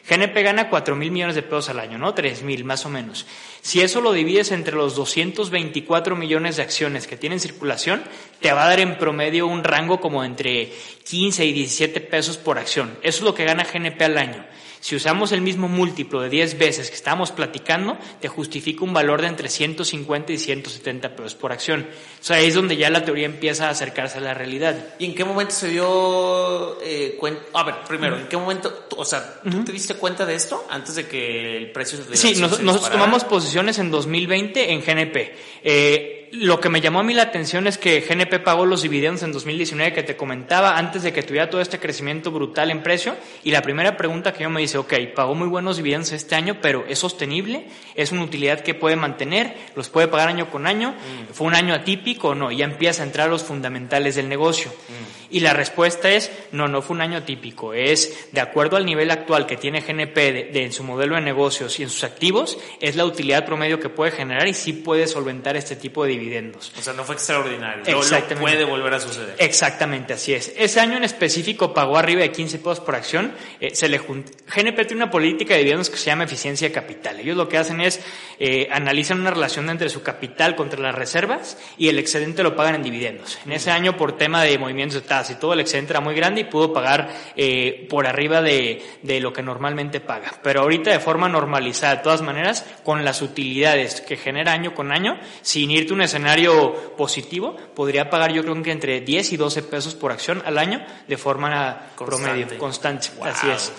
[0.09, 2.13] GNP gana 4 mil millones de pesos al año, ¿no?
[2.13, 3.25] 3 mil más o menos.
[3.61, 8.03] Si eso lo divides entre los 224 millones de acciones que tienen circulación,
[8.39, 10.71] te va a dar en promedio un rango como entre
[11.05, 12.97] 15 y 17 pesos por acción.
[13.03, 14.45] Eso es lo que gana GNP al año.
[14.81, 19.21] Si usamos el mismo múltiplo de 10 veces que estamos platicando, te justifica un valor
[19.21, 21.87] de entre 150 y 170 pesos por acción.
[22.19, 24.95] O sea, ahí es donde ya la teoría empieza a acercarse a la realidad.
[24.97, 27.43] ¿Y en qué momento se dio eh, cuenta?
[27.53, 30.95] A ver, primero, ¿en qué momento, o sea, tú te diste cuenta de esto antes
[30.95, 35.35] de que el precio de Sí, nosotros tomamos posiciones en 2020 en GNP.
[35.63, 39.23] Eh, lo que me llamó a mí la atención es que GNP pagó los dividendos
[39.23, 43.15] en 2019 que te comentaba antes de que tuviera todo este crecimiento brutal en precio.
[43.43, 46.57] Y la primera pregunta que yo me dice, ok, pagó muy buenos dividendos este año,
[46.61, 47.65] pero ¿es sostenible?
[47.95, 49.55] ¿Es una utilidad que puede mantener?
[49.75, 50.91] ¿Los puede pagar año con año?
[50.91, 51.33] Mm.
[51.33, 52.51] ¿Fue un año atípico o no?
[52.51, 54.71] Y ya empieza a entrar los fundamentales del negocio.
[54.71, 55.20] Mm.
[55.31, 59.09] Y la respuesta es, no, no fue un año típico, es de acuerdo al nivel
[59.11, 62.95] actual que tiene GNP de, en su modelo de negocios y en sus activos, es
[62.95, 66.73] la utilidad promedio que puede generar y sí puede solventar este tipo de dividendos.
[66.77, 68.35] O sea, no fue extraordinario, Exactamente.
[68.41, 69.35] puede volver a suceder.
[69.37, 70.53] Exactamente, así es.
[70.57, 74.85] Ese año en específico pagó arriba de 15 pesos por acción, eh, se le GNP
[74.85, 77.19] tiene una política de dividendos que se llama eficiencia de capital.
[77.19, 78.01] Ellos lo que hacen es
[78.39, 82.75] eh, analizan una relación entre su capital contra las reservas y el excedente lo pagan
[82.75, 83.39] en dividendos.
[83.45, 86.15] En ese año, por tema de movimientos de tasa y todo, el excedente era muy
[86.15, 90.33] grande y pudo pagar eh, por arriba de, de, lo que normalmente paga.
[90.41, 94.91] Pero ahorita de forma normalizada, de todas maneras, con las utilidades que genera año con
[94.91, 99.37] año, sin irte a un escenario positivo, podría pagar yo creo que entre 10 y
[99.37, 103.09] 12 pesos por acción al año de forma promedio, constante.
[103.23, 103.71] Así es.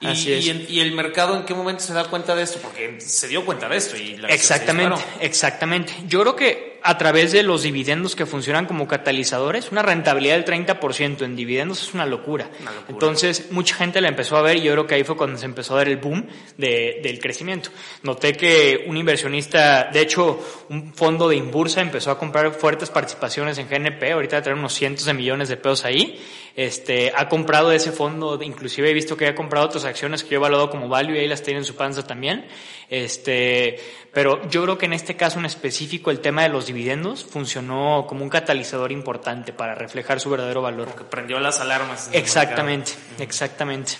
[0.00, 2.60] Y, el mercado en qué momento se da cuenta de esto?
[2.60, 3.96] Porque se dio cuenta de esto.
[3.96, 5.92] Y la exactamente, exactamente.
[6.06, 10.44] Yo creo que a través de los dividendos que funcionan como catalizadores, una rentabilidad del
[10.44, 12.50] 30% en dividendos es una locura.
[12.88, 15.44] Entonces, mucha gente la empezó a ver y yo creo que ahí fue cuando se
[15.44, 17.70] empezó a ver el boom del crecimiento.
[18.02, 23.58] Noté que un inversionista, de hecho, un fondo de Inbursa empezó a comprar fuertes participaciones
[23.58, 26.20] en GNP, ahorita tener unos cientos de millones de pesos ahí
[26.58, 30.34] este, ha comprado ese fondo, inclusive he visto que ha comprado otras acciones que yo
[30.34, 32.48] he evaluado como value y ahí las tiene en su panza también.
[32.90, 33.78] Este,
[34.12, 38.06] pero yo creo que en este caso en específico el tema de los dividendos funcionó
[38.08, 40.96] como un catalizador importante para reflejar su verdadero valor.
[40.96, 42.10] que prendió las alarmas.
[42.12, 42.90] Exactamente,
[43.20, 43.92] exactamente.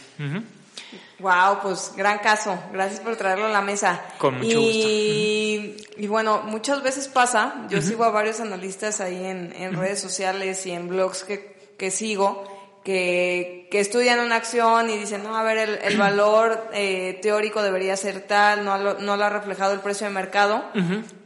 [1.20, 2.58] Wow, pues gran caso.
[2.72, 4.02] Gracias por traerlo a la mesa.
[4.18, 6.00] Con mucho y, gusto.
[6.00, 10.66] Y bueno, muchas veces pasa, yo sigo a varios analistas ahí en, en redes sociales
[10.66, 12.44] y en blogs que que sigo
[12.88, 17.62] que, que, estudian una acción y dicen, no, a ver, el, el valor eh, teórico
[17.62, 20.64] debería ser tal, no lo, no lo ha reflejado el precio de mercado,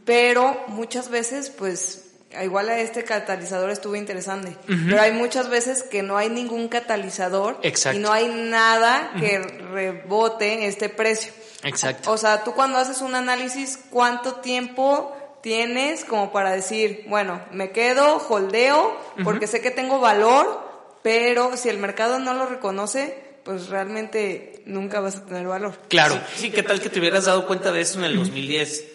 [0.03, 2.11] pero muchas veces, pues,
[2.43, 7.61] igual a este catalizador estuvo interesante, pero hay muchas veces que no hay ningún catalizador
[7.63, 11.31] y no hay nada que rebote este precio.
[11.63, 12.11] Exacto.
[12.11, 17.71] O sea, tú cuando haces un análisis, ¿cuánto tiempo tienes como para decir, bueno, me
[17.71, 20.61] quedo, holdeo, porque sé que tengo valor,
[21.01, 25.77] pero si el mercado no lo reconoce, pues realmente nunca vas a tener valor.
[25.89, 26.19] Claro.
[26.35, 28.85] Sí, ¿qué tal que te hubieras dado cuenta de eso en el 2010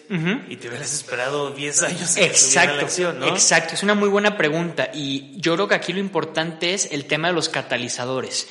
[0.49, 3.27] y te hubieras esperado 10 años exacto, la acción, ¿no?
[3.27, 7.05] Exacto, es una muy buena pregunta y yo creo que aquí lo importante es el
[7.05, 8.47] tema de los catalizadores.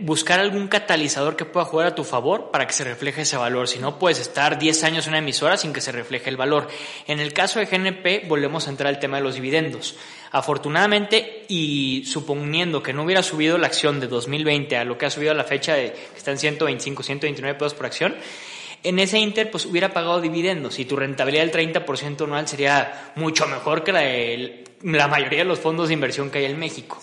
[0.00, 3.66] buscar algún catalizador que pueda jugar a tu favor para que se refleje ese valor.
[3.66, 6.68] Si no, puedes estar 10 años en una emisora sin que se refleje el valor.
[7.06, 9.96] En el caso de GNP, volvemos a entrar al tema de los dividendos.
[10.32, 15.10] Afortunadamente, y suponiendo que no hubiera subido la acción de 2020 a lo que ha
[15.10, 18.14] subido a la fecha de que está en 125, 129 pesos por acción,
[18.82, 23.46] en ese Inter pues hubiera pagado dividendos y tu rentabilidad del 30% anual sería mucho
[23.46, 26.98] mejor que la del la mayoría de los fondos de inversión que hay en México.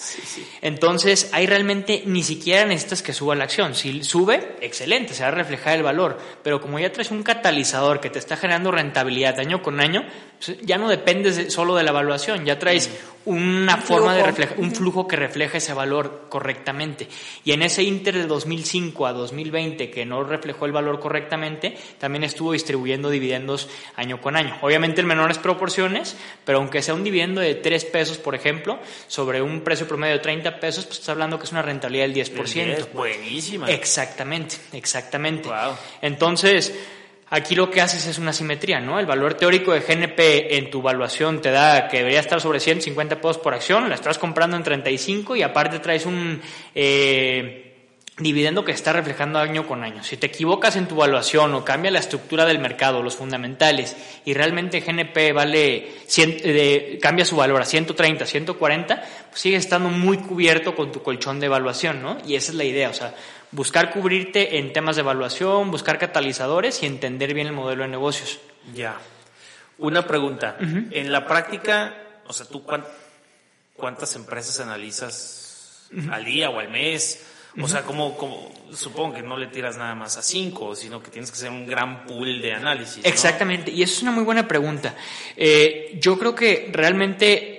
[0.62, 3.76] Entonces, ahí realmente ni siquiera necesitas que suba la acción.
[3.76, 6.18] Si sube, excelente, se va a reflejar el valor.
[6.44, 10.06] Pero como ya traes un catalizador que te está generando rentabilidad año con año,
[10.44, 12.90] pues, ya no dependes solo de la evaluación, ya traes
[13.26, 13.30] mm.
[13.30, 17.08] una forma de reflejar, un flujo que refleja ese valor correctamente.
[17.44, 22.24] Y en ese inter de 2005 a 2020 que no reflejó el valor correctamente, también
[22.24, 24.58] estuvo distribuyendo dividendos año con año.
[24.62, 29.41] Obviamente en menores proporciones, pero aunque sea un dividendo de 3 pesos, por ejemplo, sobre
[29.41, 32.93] un precio promedio de 30 pesos, pues estás hablando que es una rentabilidad del 10%.
[32.93, 33.69] buenísima.
[33.69, 35.49] Exactamente, exactamente.
[36.01, 36.73] Entonces,
[37.30, 39.01] aquí lo que haces es una simetría, ¿no?
[39.01, 43.17] El valor teórico de GNP en tu evaluación te da que debería estar sobre 150
[43.17, 46.41] pesos por acción, la estás comprando en 35 y aparte traes un...
[46.73, 47.66] Eh,
[48.19, 50.03] dividendo que está reflejando año con año.
[50.03, 54.34] Si te equivocas en tu evaluación o cambia la estructura del mercado, los fundamentales, y
[54.34, 55.91] realmente GNP vale,
[56.99, 61.45] cambia su valor a 130, 140, pues sigues estando muy cubierto con tu colchón de
[61.45, 62.17] evaluación, ¿no?
[62.25, 63.13] Y esa es la idea, o sea,
[63.51, 68.39] buscar cubrirte en temas de evaluación, buscar catalizadores y entender bien el modelo de negocios.
[68.73, 68.97] Ya.
[69.77, 70.58] Una pregunta.
[70.60, 72.65] En la práctica, o sea, ¿tú
[73.75, 77.23] cuántas empresas analizas al día o al mes?
[77.60, 81.10] O sea, como, como, supongo que no le tiras nada más a cinco, sino que
[81.10, 83.04] tienes que hacer un gran pool de análisis.
[83.04, 84.96] Exactamente, y eso es una muy buena pregunta.
[85.36, 87.57] Eh, yo creo que realmente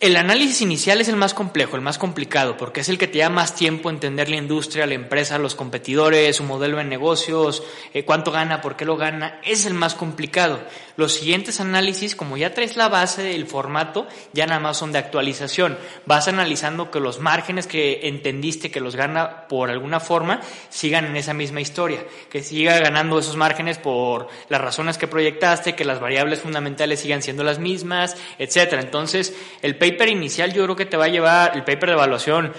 [0.00, 3.18] el análisis inicial es el más complejo, el más complicado, porque es el que te
[3.18, 8.06] da más tiempo entender la industria, la empresa, los competidores, su modelo de negocios, eh,
[8.06, 10.58] cuánto gana, por qué lo gana, es el más complicado.
[10.96, 14.98] Los siguientes análisis, como ya traes la base del formato, ya nada más son de
[14.98, 15.78] actualización.
[16.06, 21.16] Vas analizando que los márgenes que entendiste que los gana por alguna forma sigan en
[21.16, 26.00] esa misma historia, que siga ganando esos márgenes por las razones que proyectaste, que las
[26.00, 28.80] variables fundamentales sigan siendo las mismas, etcétera.
[28.80, 32.52] Entonces, el paper inicial yo creo que te va a llevar, el paper de evaluación,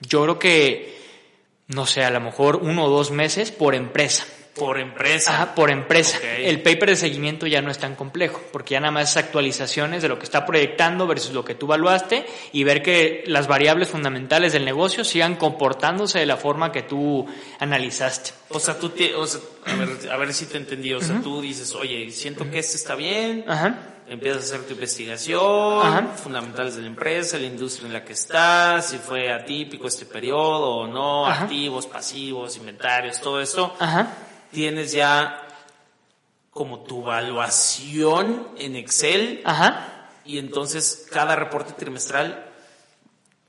[0.00, 0.98] yo creo que,
[1.68, 4.26] no sé, a lo mejor uno o dos meses por empresa.
[4.54, 5.42] Por empresa.
[5.42, 6.18] Ah, por empresa.
[6.38, 10.00] El paper de seguimiento ya no es tan complejo, porque ya nada más es actualizaciones
[10.00, 13.88] de lo que está proyectando versus lo que tú evaluaste y ver que las variables
[13.88, 17.26] fundamentales del negocio sigan comportándose de la forma que tú
[17.58, 18.30] analizaste.
[18.48, 20.94] O sea, tú, o sea, a, ver, a ver si te entendí.
[20.94, 23.44] O sea, tú dices, oye, siento que este está bien.
[23.46, 23.95] Ajá.
[24.08, 28.88] Empiezas a hacer tu investigación, fundamentales de la empresa, la industria en la que estás,
[28.90, 33.74] si fue atípico este periodo o no, activos, pasivos, inventarios, todo esto.
[33.78, 34.08] Ajá
[34.56, 35.42] tienes ya
[36.50, 39.42] como tu evaluación en Excel.
[39.44, 40.08] Ajá.
[40.24, 42.45] Y entonces cada reporte trimestral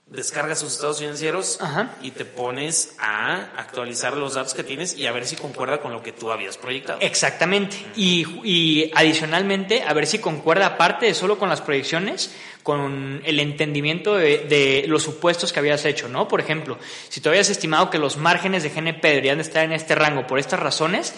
[0.10, 1.60] descargas sus estados financieros
[2.02, 5.92] y te pones a actualizar los datos que tienes y a ver si concuerda con
[5.92, 7.00] lo que tú habías proyectado.
[7.02, 7.76] Exactamente.
[7.96, 12.32] Y, y, adicionalmente, a ver si concuerda, aparte de solo con las proyecciones,
[12.64, 16.28] con el entendimiento de, de, los supuestos que habías hecho, ¿no?
[16.28, 16.78] Por ejemplo,
[17.10, 20.38] si tú habías estimado que los márgenes de GNP deberían estar en este rango por
[20.40, 21.14] estas razones,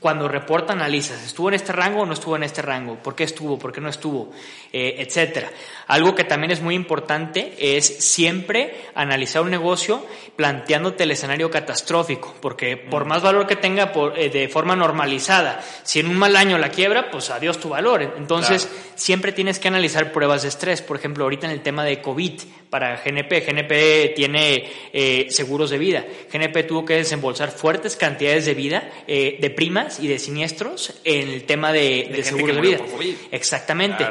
[0.00, 2.96] cuando reporta analizas, ¿estuvo en este rango o no estuvo en este rango?
[2.96, 3.58] ¿Por qué estuvo?
[3.58, 4.30] ¿Por qué no estuvo?
[4.72, 5.50] Eh, etcétera.
[5.86, 10.04] Algo que también es muy importante es siempre analizar un negocio
[10.36, 15.62] planteándote el escenario catastrófico, porque por más valor que tenga por, eh, de forma normalizada,
[15.82, 18.02] si en un mal año la quiebra, pues adiós tu valor.
[18.02, 20.82] Entonces, siempre tienes que analizar pruebas de estrés.
[20.82, 25.78] Por ejemplo, ahorita en el tema de COVID para GNP, GNP tiene eh, seguros de
[25.78, 26.04] vida.
[26.32, 31.44] GNP tuvo que desembolsar fuertes cantidades de vida, de primas y de siniestros en el
[31.44, 32.78] tema de, de, seguros de vida.
[33.30, 34.04] Exactamente.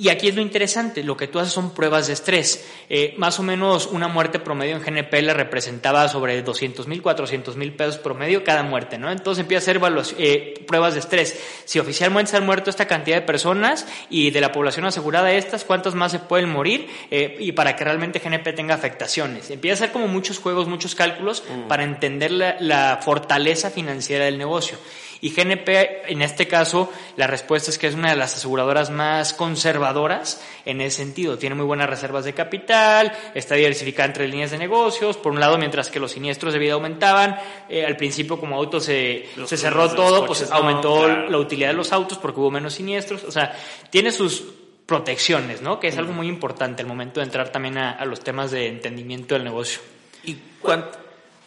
[0.00, 2.66] Y aquí es lo interesante, lo que tú haces son pruebas de estrés.
[2.88, 7.54] Eh, más o menos una muerte promedio en GNP le representaba sobre 200 mil, 400
[7.56, 9.12] mil pesos promedio cada muerte, ¿no?
[9.12, 11.38] Entonces empieza a hacer eh, pruebas de estrés.
[11.66, 15.64] Si oficialmente se han muerto esta cantidad de personas y de la población asegurada estas,
[15.64, 16.88] ¿cuántas más se pueden morir?
[17.10, 19.50] Eh, y para que realmente GNP tenga afectaciones.
[19.50, 21.68] Empieza a hacer como muchos juegos, muchos cálculos mm.
[21.68, 24.78] para entender la fortaleza financiera del negocio.
[25.22, 29.34] Y GNP, en este caso, la respuesta es que es una de las aseguradoras más
[29.34, 31.36] conservadoras en ese sentido.
[31.36, 35.18] Tiene muy buenas reservas de capital, está diversificada entre líneas de negocios.
[35.18, 37.36] Por un lado, mientras que los siniestros de vida aumentaban,
[37.68, 41.92] eh, al principio como auto se, se cerró todo, pues aumentó la utilidad de los
[41.92, 43.24] autos porque hubo menos siniestros.
[43.24, 43.54] O sea,
[43.90, 44.44] tiene sus
[44.86, 45.78] protecciones, ¿no?
[45.78, 49.34] Que es algo muy importante al momento de entrar también a, los temas de entendimiento
[49.34, 49.80] del negocio.
[50.24, 50.98] ¿Y cuánto?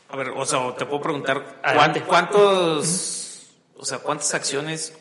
[0.10, 1.60] A ver, o sea, te puedo preguntar,
[2.08, 3.23] ¿cuántos
[3.84, 4.94] o sea, ¿cuántas acciones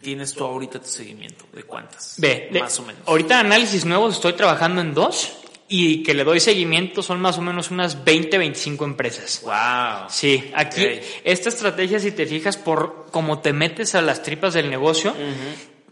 [0.00, 1.44] tienes tú ahorita tu seguimiento?
[1.52, 2.14] ¿De cuántas?
[2.16, 3.02] Ve, más o menos.
[3.04, 5.34] Ahorita análisis nuevos estoy trabajando en dos
[5.68, 9.42] y que le doy seguimiento son más o menos unas 20, 25 empresas.
[9.42, 10.08] Wow.
[10.08, 10.82] Sí, aquí
[11.24, 15.14] esta estrategia si te fijas por cómo te metes a las tripas del negocio,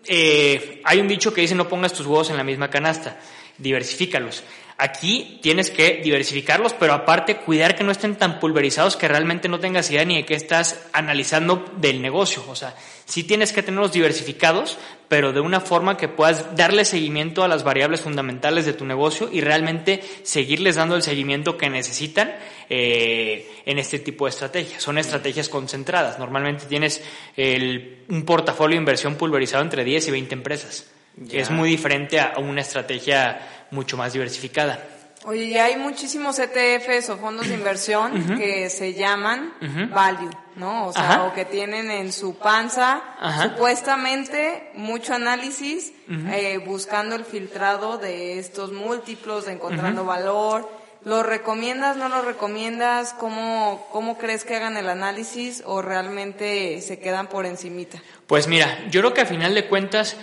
[0.07, 3.20] eh, hay un dicho que dice no pongas tus huevos en la misma canasta,
[3.59, 4.44] diversifícalos.
[4.83, 9.61] Aquí tienes que diversificarlos, pero aparte cuidar que no estén tan pulverizados que realmente no
[9.61, 12.43] tengas idea ni de qué estás analizando del negocio.
[12.49, 17.45] O sea, sí tienes que tenerlos diversificados, pero de una forma que puedas darle seguimiento
[17.45, 22.35] a las variables fundamentales de tu negocio y realmente seguirles dando el seguimiento que necesitan
[22.71, 24.83] eh, en este tipo de estrategias.
[24.83, 26.19] Son estrategias concentradas.
[26.19, 27.05] Normalmente tienes
[27.37, 30.90] un portafolio de inversión pulverizado entre 10 y 20 empresas.
[31.28, 34.83] Es muy diferente a una estrategia mucho más diversificada.
[35.24, 39.52] Oye, ya hay muchísimos ETFs o fondos de inversión que se llaman
[39.92, 40.87] value, ¿no?
[40.87, 43.02] O sea, o que tienen en su panza
[43.42, 50.80] supuestamente mucho análisis eh, buscando el filtrado de estos múltiplos, de encontrando valor.
[51.04, 53.14] ¿Lo recomiendas, no lo recomiendas?
[53.14, 58.02] ¿Cómo, ¿Cómo crees que hagan el análisis o realmente se quedan por encimita?
[58.26, 60.16] Pues mira, yo creo que a final de cuentas,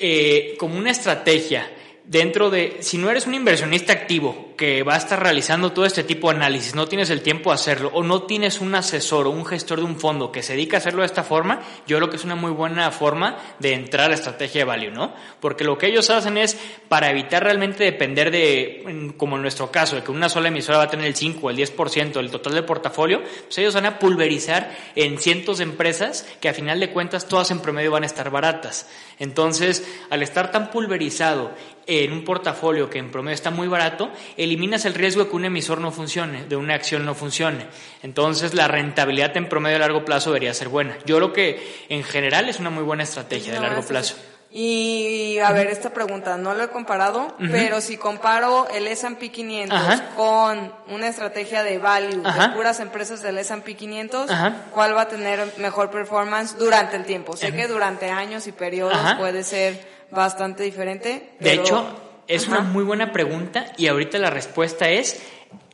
[0.00, 1.70] eh, como una estrategia,
[2.06, 6.04] dentro de, si no eres un inversionista activo que va a estar realizando todo este
[6.04, 9.30] tipo de análisis, no tienes el tiempo de hacerlo o no tienes un asesor o
[9.30, 12.10] un gestor de un fondo que se dedica a hacerlo de esta forma, yo creo
[12.10, 15.14] que es una muy buena forma de entrar a la estrategia de value, ¿no?
[15.40, 16.56] Porque lo que ellos hacen es
[16.88, 20.84] para evitar realmente depender de, como en nuestro caso, de que una sola emisora va
[20.84, 23.98] a tener el 5 o el 10% del total del portafolio, pues ellos van a
[23.98, 28.06] pulverizar en cientos de empresas que a final de cuentas todas en promedio van a
[28.06, 28.88] estar baratas.
[29.18, 31.52] Entonces, al estar tan pulverizado
[31.86, 35.44] en un portafolio que en promedio está muy barato, eliminas el riesgo de que un
[35.44, 37.66] emisor no funcione, de una acción no funcione.
[38.02, 40.96] Entonces la rentabilidad en promedio a largo plazo debería ser buena.
[41.04, 44.16] Yo creo que en general es una muy buena estrategia de largo plazo.
[44.56, 50.00] Y a ver, esta pregunta no lo he comparado, pero si comparo el S&P 500
[50.14, 54.30] con una estrategia de value de puras empresas del S&P 500,
[54.70, 57.36] ¿cuál va a tener mejor performance durante el tiempo?
[57.36, 61.30] Sé que durante años y periodos puede ser bastante diferente.
[61.40, 61.86] De hecho,
[62.26, 65.22] Es una muy buena pregunta y ahorita la respuesta es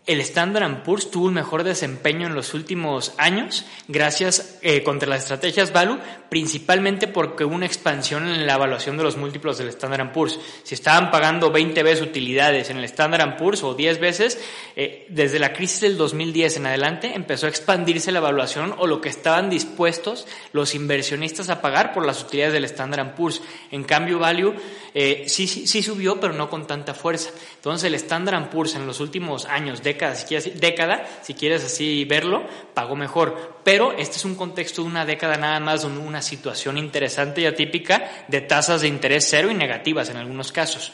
[0.06, 5.22] el Standard Poor's tuvo un mejor desempeño en los últimos años gracias eh, contra las
[5.22, 10.10] estrategias Value, principalmente porque hubo una expansión en la evaluación de los múltiplos del Standard
[10.12, 10.38] Poor's.
[10.62, 14.40] Si estaban pagando 20 veces utilidades en el Standard Poor's o 10 veces,
[14.74, 19.00] eh, desde la crisis del 2010 en adelante empezó a expandirse la evaluación o lo
[19.00, 23.42] que estaban dispuestos los inversionistas a pagar por las utilidades del Standard Poor's.
[23.70, 24.54] En cambio, Value
[24.94, 27.30] eh, sí, sí, sí subió, pero no con tanta fuerza.
[27.60, 32.06] Entonces, el Standard Poor's en los últimos años, década, si quieres, década, si quieres así
[32.06, 32.42] verlo,
[32.72, 33.60] pagó mejor.
[33.64, 38.24] Pero este es un contexto de una década nada más, una situación interesante y atípica
[38.28, 40.92] de tasas de interés cero y negativas en algunos casos.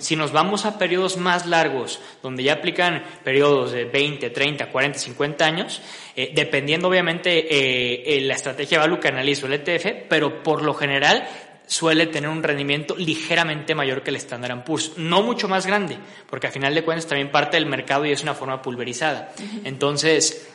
[0.00, 4.98] Si nos vamos a periodos más largos, donde ya aplican periodos de 20, 30, 40,
[4.98, 5.80] 50 años,
[6.16, 10.74] eh, dependiendo obviamente eh, la estrategia de value que analizo el ETF, pero por lo
[10.74, 11.28] general
[11.68, 14.96] suele tener un rendimiento ligeramente mayor que el Standard Poor's.
[14.96, 15.98] No mucho más grande,
[16.28, 19.32] porque a final de cuentas también parte del mercado y es una forma pulverizada.
[19.64, 20.48] Entonces,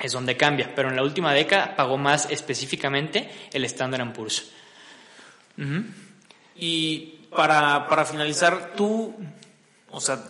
[0.00, 0.74] es donde cambia.
[0.74, 4.50] Pero en la última década pagó más específicamente el Standard Poor's.
[6.56, 9.14] Y para, para finalizar, tú,
[9.90, 10.24] o sea,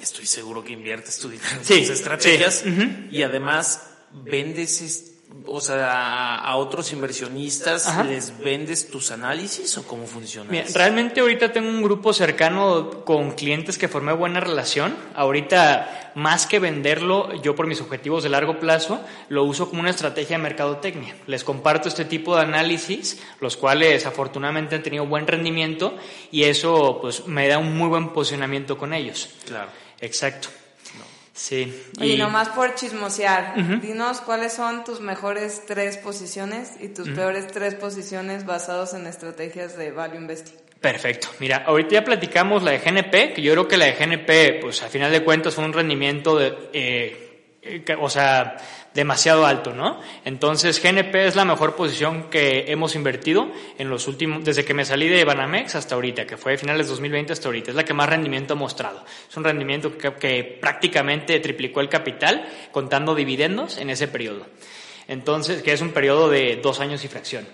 [0.00, 2.64] estoy seguro que inviertes tu dinero en tus estrategias
[3.10, 10.50] y además vendes o sea, a, otros inversionistas les vendes tus análisis o cómo funciona?
[10.74, 14.96] realmente ahorita tengo un grupo cercano con clientes que formé buena relación.
[15.14, 19.90] Ahorita, más que venderlo, yo por mis objetivos de largo plazo, lo uso como una
[19.90, 21.16] estrategia de mercadotecnia.
[21.26, 25.96] Les comparto este tipo de análisis, los cuales afortunadamente han tenido buen rendimiento
[26.30, 29.28] y eso pues me da un muy buen posicionamiento con ellos.
[29.46, 29.70] Claro.
[30.00, 30.48] Exacto.
[31.36, 31.84] Sí.
[32.00, 37.74] Y nomás por chismosear, dinos cuáles son tus mejores tres posiciones y tus peores tres
[37.74, 40.56] posiciones basados en estrategias de value investing.
[40.80, 41.28] Perfecto.
[41.38, 44.82] Mira, ahorita ya platicamos la de GNP, que yo creo que la de GNP, pues
[44.82, 48.56] a final de cuentas fue un rendimiento de, eh, eh o sea,
[48.96, 50.00] demasiado alto, ¿no?
[50.24, 54.84] Entonces, GNP es la mejor posición que hemos invertido en los últimos, desde que me
[54.84, 57.70] salí de Banamex hasta ahorita, que fue de finales de 2020 hasta ahorita.
[57.70, 59.04] Es la que más rendimiento ha mostrado.
[59.28, 64.46] Es un rendimiento que, que prácticamente triplicó el capital contando dividendos en ese periodo.
[65.08, 67.46] Entonces, que es un periodo de dos años y fracción.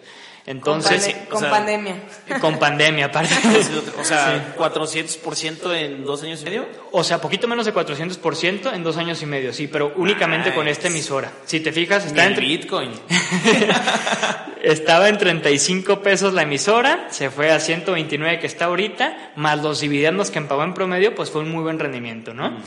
[0.45, 1.95] Entonces, con, pandemia.
[2.41, 3.35] Con pandemia, aparte.
[4.01, 6.67] o sea, 400% en dos años y medio.
[6.91, 10.67] O sea, poquito menos de 400% en dos años y medio, sí, pero únicamente con
[10.67, 11.31] esta emisora.
[11.45, 12.91] Si te fijas, está en Bitcoin.
[14.63, 19.81] Estaba en 35 pesos la emisora, se fue a 129 que está ahorita, más los
[19.81, 22.51] dividendos que pagó en promedio, pues fue un muy buen rendimiento, ¿no?
[22.53, 22.63] Mm.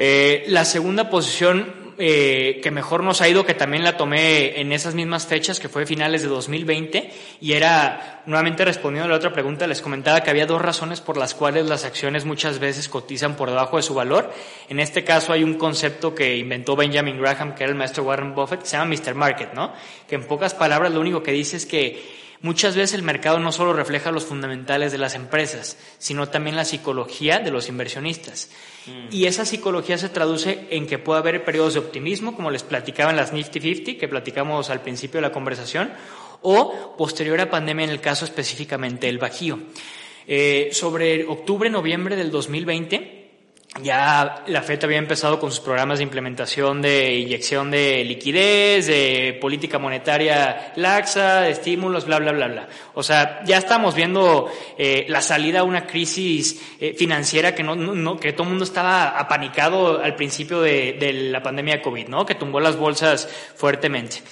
[0.00, 4.72] Eh, la segunda posición eh, que mejor nos ha ido, que también la tomé en
[4.72, 9.32] esas mismas fechas, que fue finales de 2020, y era, nuevamente respondiendo a la otra
[9.32, 13.36] pregunta, les comentaba que había dos razones por las cuales las acciones muchas veces cotizan
[13.36, 14.32] por debajo de su valor.
[14.68, 18.34] En este caso hay un concepto que inventó Benjamin Graham, que era el maestro Warren
[18.34, 19.14] Buffett, que se llama Mr.
[19.14, 19.72] Market, ¿no?
[20.06, 23.50] Que en pocas palabras lo único que dice es que Muchas veces el mercado no
[23.50, 28.50] solo refleja los fundamentales de las empresas, sino también la psicología de los inversionistas.
[28.86, 29.08] Mm.
[29.10, 33.10] Y esa psicología se traduce en que puede haber periodos de optimismo, como les platicaba
[33.10, 35.92] en las Nifty 50, que platicamos al principio de la conversación,
[36.42, 39.58] o posterior a pandemia en el caso específicamente el Bajío.
[40.28, 43.17] Eh, sobre octubre, noviembre del 2020,
[43.82, 49.38] ya la FED había empezado con sus programas de implementación de inyección de liquidez, de
[49.40, 52.68] política monetaria laxa, de estímulos, bla, bla, bla, bla.
[52.94, 57.74] O sea, ya estamos viendo eh, la salida a una crisis eh, financiera que, no,
[57.76, 62.08] no, que todo el mundo estaba apanicado al principio de, de la pandemia de COVID,
[62.08, 62.26] ¿no?
[62.26, 64.22] Que tumbó las bolsas fuertemente.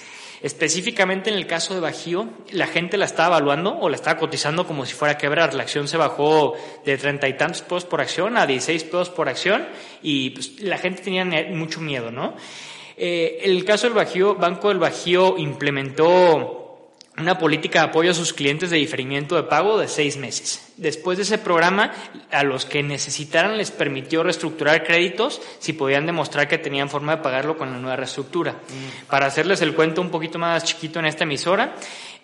[0.41, 4.67] Específicamente en el caso de Bajío, la gente la estaba evaluando o la estaba cotizando
[4.67, 5.53] como si fuera a quebrar.
[5.53, 6.53] La acción se bajó
[6.85, 9.67] de treinta y tantos pesos por acción a 16 pesos por acción
[10.03, 12.35] y pues, la gente tenía mucho miedo, ¿no?
[12.99, 16.56] Eh, el caso del Bajío, Banco del Bajío implementó
[17.17, 20.71] una política de apoyo a sus clientes de diferimiento de pago de seis meses.
[20.77, 21.91] Después de ese programa,
[22.31, 27.23] a los que necesitaran les permitió reestructurar créditos si podían demostrar que tenían forma de
[27.23, 28.51] pagarlo con la nueva reestructura.
[28.51, 29.07] Mm.
[29.09, 31.75] Para hacerles el cuento un poquito más chiquito en esta emisora,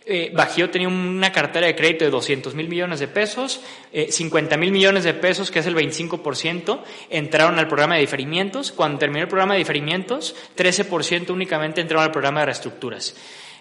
[0.05, 3.61] eh, Bajío tenía una cartera de crédito de 200 mil millones de pesos,
[3.93, 8.71] eh, 50 mil millones de pesos, que es el 25%, entraron al programa de diferimientos.
[8.71, 13.15] Cuando terminó el programa de diferimientos, 13% únicamente entraron al programa de reestructuras.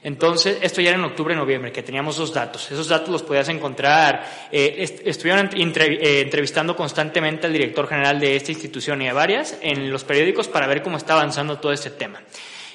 [0.05, 2.71] Entonces, esto ya era en octubre, noviembre, que teníamos dos datos.
[2.73, 4.49] Esos datos los podías encontrar.
[4.51, 9.93] Eh, estuvieron eh, entrevistando constantemente al director general de esta institución y a varias en
[9.93, 12.21] los periódicos para ver cómo está avanzando todo este tema.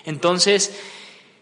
[0.05, 0.79] Entonces,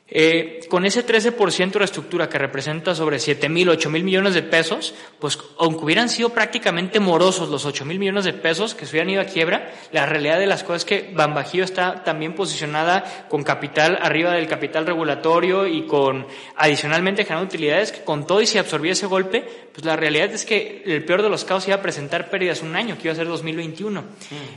[0.07, 4.35] Eh, con ese 13% de la estructura que representa sobre 7 mil, 8 mil millones
[4.35, 8.85] de pesos, pues aunque hubieran sido prácticamente morosos los 8 mil millones de pesos que
[8.85, 12.35] se hubieran ido a quiebra, la realidad de las cosas es que Bambajío está también
[12.35, 18.41] posicionada con capital arriba del capital regulatorio y con adicionalmente generando utilidades que con todo
[18.41, 19.43] y si absorbía ese golpe,
[19.73, 22.75] pues la realidad es que el peor de los casos iba a presentar pérdidas un
[22.75, 24.01] año, que iba a ser 2021.
[24.01, 24.05] Mm.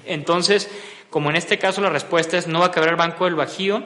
[0.04, 0.70] Entonces,
[1.08, 3.82] como en este caso la respuesta es no va a quebrar Banco del Bajío,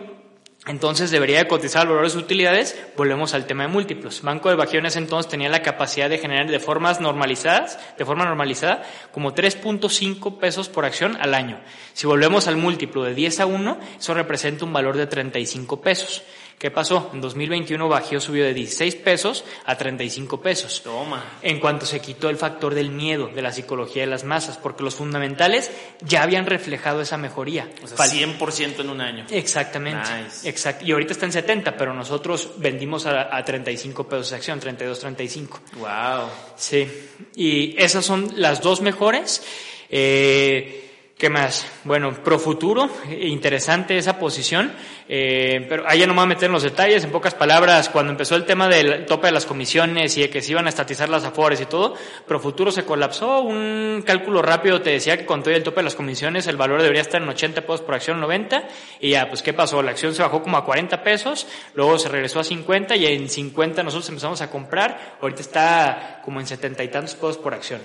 [0.66, 4.22] entonces debería de cotizar valores de utilidades, volvemos al tema de múltiplos.
[4.22, 8.84] Banco de Bajío entonces tenía la capacidad de generar de formas normalizadas, de forma normalizada,
[9.10, 11.60] como 3.5 pesos por acción al año.
[11.94, 16.22] Si volvemos al múltiplo de 10 a 1, eso representa un valor de 35 pesos.
[16.62, 17.10] ¿Qué pasó?
[17.12, 20.80] En 2021 Bajío subió de 16 pesos a 35 pesos.
[20.84, 21.38] Toma.
[21.42, 24.84] En cuanto se quitó el factor del miedo, de la psicología de las masas, porque
[24.84, 27.68] los fundamentales ya habían reflejado esa mejoría.
[27.82, 29.26] O sea, 100% en un año.
[29.30, 30.08] Exactamente.
[30.44, 30.84] Exacto.
[30.86, 35.00] Y ahorita está en 70, pero nosotros vendimos a, a 35 pesos de acción, 32,
[35.00, 35.60] 35.
[35.78, 36.28] Wow.
[36.54, 36.86] Sí.
[37.34, 39.42] Y esas son las dos mejores.
[39.90, 40.81] Eh,
[41.22, 41.64] ¿Qué más?
[41.84, 44.72] Bueno, pro futuro, interesante esa posición,
[45.08, 47.04] eh, pero ya no me voy a meter en los detalles.
[47.04, 50.42] En pocas palabras, cuando empezó el tema del tope de las comisiones y de que
[50.42, 51.94] se iban a estatizar las afores y todo,
[52.26, 53.40] pro futuro se colapsó.
[53.42, 56.82] Un cálculo rápido te decía que con todo el tope de las comisiones el valor
[56.82, 58.64] debería estar en 80 pesos por acción, 90.
[58.98, 59.80] Y ya, pues, ¿qué pasó?
[59.80, 63.28] La acción se bajó como a 40 pesos, luego se regresó a 50 y en
[63.28, 65.18] 50 nosotros empezamos a comprar.
[65.22, 67.80] Ahorita está como en 70 y tantos pesos por acción.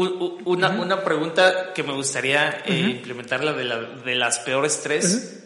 [0.00, 5.44] Una, una pregunta que me gustaría eh, implementar, la de, la de las peores tres,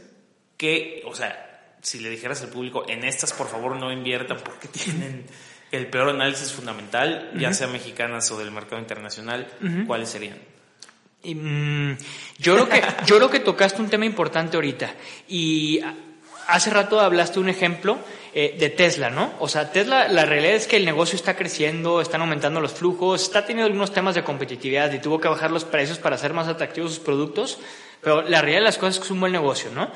[0.59, 4.68] que, o sea, si le dijeras al público, en estas por favor no inviertan porque
[4.84, 5.24] tienen
[5.70, 9.48] el peor análisis fundamental, ya sea mexicanas o del mercado internacional,
[9.86, 10.36] ¿cuáles serían?
[11.24, 11.92] Mm,
[12.38, 14.92] yo creo que yo creo que tocaste un tema importante ahorita.
[15.28, 15.80] Y
[16.46, 17.98] hace rato hablaste un ejemplo
[18.35, 19.35] eh, de Tesla, ¿no?
[19.41, 23.22] O sea, Tesla, la realidad es que el negocio está creciendo, están aumentando los flujos,
[23.22, 26.49] está teniendo algunos temas de competitividad y tuvo que bajar los precios para hacer más
[26.49, 27.59] atractivos sus productos,
[28.01, 29.91] pero la realidad de las cosas es que es un buen negocio, ¿no?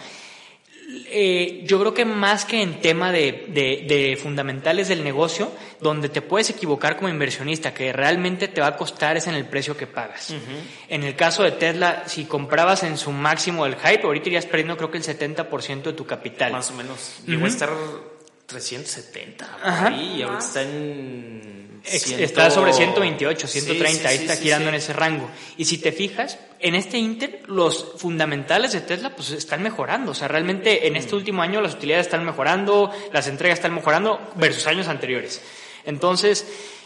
[1.09, 6.23] Eh, yo creo que más que en tema de, de, fundamentales del negocio, donde te
[6.23, 9.87] puedes equivocar como inversionista, que realmente te va a costar es en el precio que
[9.87, 10.35] pagas.
[10.89, 14.77] En el caso de Tesla, si comprabas en su máximo del hype, ahorita irías perdiendo
[14.77, 16.53] creo que el 70% de tu capital.
[16.53, 17.21] Más o menos.
[17.27, 17.71] Llegó a estar
[18.47, 21.67] 370 ahí, y ahorita está en...
[21.85, 25.31] Está sobre 128, 130, ahí está girando en ese rango.
[25.57, 30.11] Y si te fijas, en este Inter los fundamentales de Tesla pues están mejorando.
[30.11, 31.19] O sea, realmente en este mm.
[31.19, 35.41] último año las utilidades están mejorando, las entregas están mejorando versus años anteriores.
[35.85, 36.45] Entonces,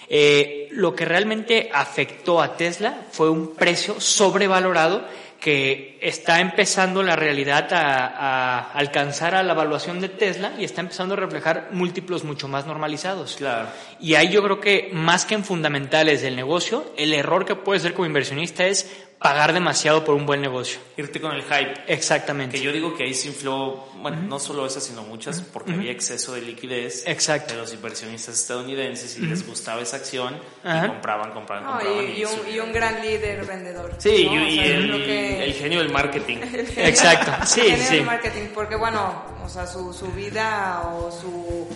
[0.08, 5.06] eh, lo que realmente afectó a Tesla fue un precio sobrevalorado
[5.40, 11.14] que está empezando la realidad a, alcanzar a la evaluación de Tesla y está empezando
[11.14, 13.36] a reflejar múltiplos mucho más normalizados.
[13.36, 13.68] Claro.
[13.98, 17.80] Y ahí yo creo que más que en fundamentales del negocio, el error que puede
[17.80, 20.80] ser como inversionista es pagar demasiado por un buen negocio.
[20.96, 21.74] Irte con el hype.
[21.86, 22.56] Exactamente.
[22.56, 25.92] Que yo digo que ahí se infló, bueno, no solo esas, sino muchas, porque había
[25.92, 27.52] exceso de liquidez Exacto.
[27.52, 32.16] de los inversionistas estadounidenses y les gustaba esa acción y compraban, compraban, compraban.
[32.16, 33.94] y, un, gran líder vendedor.
[33.98, 36.38] Sí, y, el, genio del marketing.
[36.76, 37.96] Exacto, sí, el genio sí.
[37.96, 41.68] Del marketing, porque bueno, o sea, su, su vida o su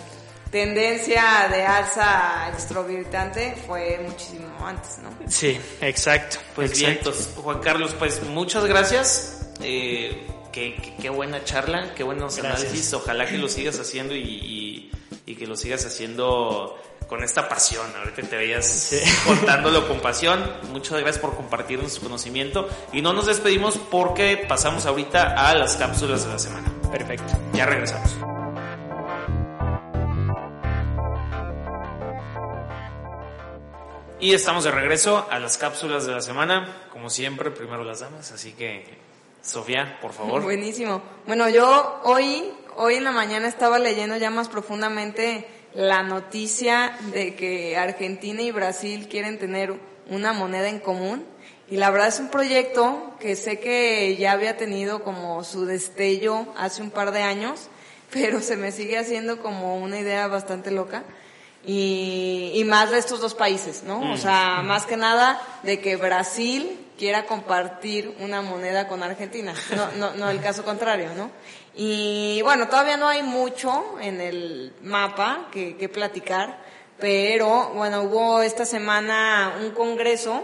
[0.55, 5.09] tendencia de alza extrovertante fue muchísimo antes, ¿no?
[5.27, 6.37] Sí, exacto.
[6.55, 6.97] Pues bien,
[7.35, 9.49] Juan Carlos, pues muchas gracias.
[9.59, 12.93] Eh, qué, buena charla, qué buenos análisis.
[12.93, 14.89] Ojalá que lo sigas haciendo y,
[15.25, 17.85] que lo sigas haciendo con esta pasión.
[17.93, 18.95] Ahorita te veías
[19.27, 20.41] contándolo con pasión.
[20.71, 22.69] Muchas gracias por compartirnos su conocimiento.
[22.93, 26.71] Y no nos despedimos porque pasamos ahorita a las cápsulas de la semana.
[26.93, 27.33] Perfecto.
[27.51, 28.24] Ya regresamos.
[34.25, 36.87] Y estamos de regreso a las cápsulas de la semana.
[36.91, 38.31] Como siempre, primero las damas.
[38.31, 38.83] Así que,
[39.43, 40.41] Sofía, por favor.
[40.41, 41.03] Buenísimo.
[41.27, 42.43] Bueno, yo hoy,
[42.75, 45.45] hoy en la mañana estaba leyendo ya más profundamente
[45.75, 49.75] la noticia de que Argentina y Brasil quieren tener
[50.09, 51.23] una moneda en común.
[51.69, 56.47] Y la verdad es un proyecto que sé que ya había tenido como su destello
[56.57, 57.69] hace un par de años,
[58.09, 61.03] pero se me sigue haciendo como una idea bastante loca
[61.65, 64.11] y, y más de estos dos países, ¿no?
[64.11, 69.91] O sea, más que nada de que Brasil quiera compartir una moneda con Argentina, no,
[69.97, 71.31] no, no el caso contrario, ¿no?
[71.75, 76.57] Y bueno, todavía no hay mucho en el mapa que, que platicar,
[76.99, 80.43] pero bueno, hubo esta semana un congreso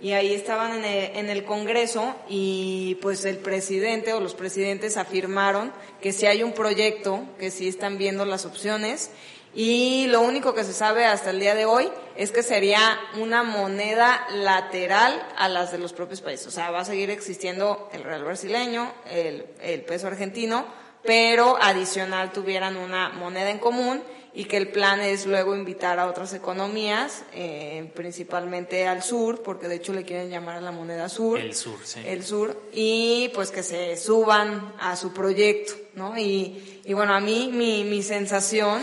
[0.00, 4.96] y ahí estaban en el, en el, Congreso y pues el presidente o los presidentes
[4.96, 9.10] afirmaron que si hay un proyecto, que sí están viendo las opciones
[9.54, 13.42] y lo único que se sabe hasta el día de hoy es que sería una
[13.42, 16.46] moneda lateral a las de los propios países.
[16.46, 20.66] O sea, va a seguir existiendo el real brasileño, el, el peso argentino,
[21.02, 24.02] pero adicional tuvieran una moneda en común
[24.34, 29.68] y que el plan es luego invitar a otras economías, eh, principalmente al sur, porque
[29.68, 31.40] de hecho le quieren llamar a la moneda sur.
[31.40, 32.00] El sur, sí.
[32.06, 36.16] El sur, y pues que se suban a su proyecto, ¿no?
[36.16, 38.80] Y, y bueno, a mí mi, mi sensación,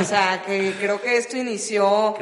[0.00, 2.16] o sea, que creo que esto inició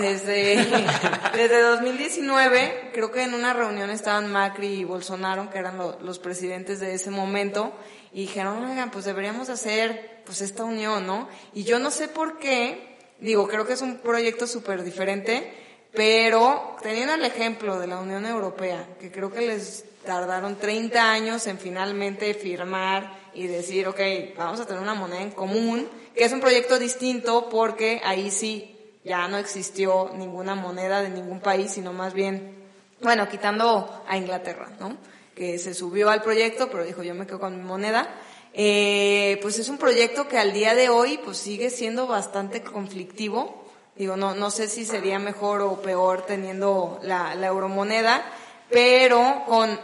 [0.00, 0.56] desde,
[1.36, 6.80] desde 2019, creo que en una reunión estaban Macri y Bolsonaro, que eran los presidentes
[6.80, 7.72] de ese momento,
[8.12, 11.28] y dijeron, oigan, pues deberíamos hacer pues esta unión, ¿no?
[11.54, 15.54] Y yo no sé por qué, digo, creo que es un proyecto súper diferente,
[15.92, 21.46] pero teniendo el ejemplo de la Unión Europea, que creo que les tardaron 30 años
[21.46, 24.00] en finalmente firmar y decir, ok,
[24.36, 28.76] vamos a tener una moneda en común, que es un proyecto distinto porque ahí sí
[29.04, 32.56] ya no existió ninguna moneda de ningún país, sino más bien,
[33.00, 34.96] bueno, quitando a Inglaterra, ¿no?
[35.34, 38.08] que se subió al proyecto, pero dijo yo me quedo con mi moneda.
[38.54, 43.64] Eh, pues es un proyecto que al día de hoy pues sigue siendo bastante conflictivo.
[43.96, 48.24] Digo, no, no sé si sería mejor o peor teniendo la, la euromoneda,
[48.70, 49.78] pero con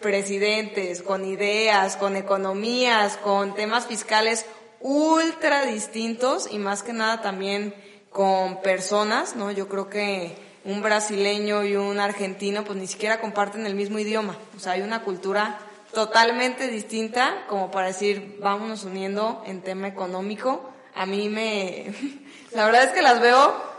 [0.00, 4.46] presidentes, con ideas, con economías, con temas fiscales
[4.80, 7.74] ultra distintos y más que nada también
[8.10, 9.50] con personas, ¿no?
[9.50, 14.36] Yo creo que un brasileño y un argentino pues ni siquiera comparten el mismo idioma.
[14.56, 15.58] O sea, hay una cultura
[15.92, 20.70] totalmente distinta como para decir, vámonos uniendo en tema económico.
[20.94, 21.94] A mí me,
[22.52, 23.69] la verdad es que las veo,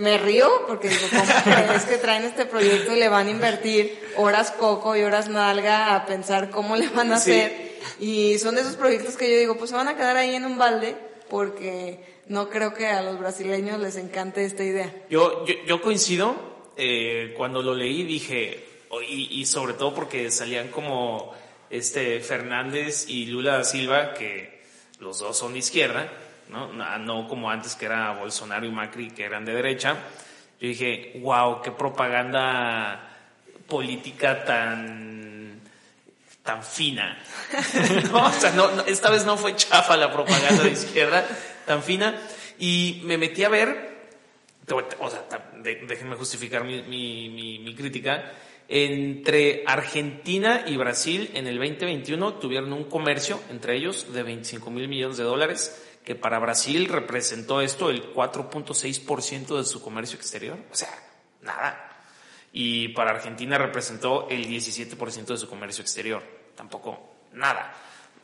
[0.00, 4.00] me río porque digo, ¿cómo es que traen este proyecto y le van a invertir
[4.16, 7.78] horas coco y horas nalga a pensar cómo le van a hacer?
[7.98, 10.46] Y son de esos proyectos que yo digo, pues se van a quedar ahí en
[10.46, 10.96] un balde
[11.28, 14.90] porque no creo que a los brasileños les encante esta idea.
[15.10, 16.34] Yo, yo, coincido,
[16.78, 18.64] eh, cuando lo leí dije,
[19.06, 21.34] y, sobre todo porque salían como
[21.68, 24.62] este Fernández y Lula Silva, que
[24.98, 26.10] los dos son de izquierda,
[26.50, 26.72] ¿no?
[26.72, 29.96] no como antes que era Bolsonaro y Macri, que eran de derecha.
[30.60, 33.08] Yo dije, wow, qué propaganda
[33.66, 35.60] política tan
[36.42, 37.18] tan fina.
[38.86, 41.26] esta vez no fue chafa la propaganda de izquierda,
[41.66, 42.18] tan fina.
[42.58, 43.90] Y me metí a ver,
[45.62, 48.32] déjenme justificar mi, mi, mi, crítica.
[48.68, 54.86] Entre Argentina y Brasil en el 2021 tuvieron un comercio entre ellos de 25 mil
[54.88, 60.58] millones de dólares, que para Brasil representó esto el 4.6% de su comercio exterior.
[60.72, 60.90] O sea,
[61.40, 62.02] nada.
[62.52, 66.20] Y para Argentina representó el 17% de su comercio exterior.
[66.56, 67.72] Tampoco nada.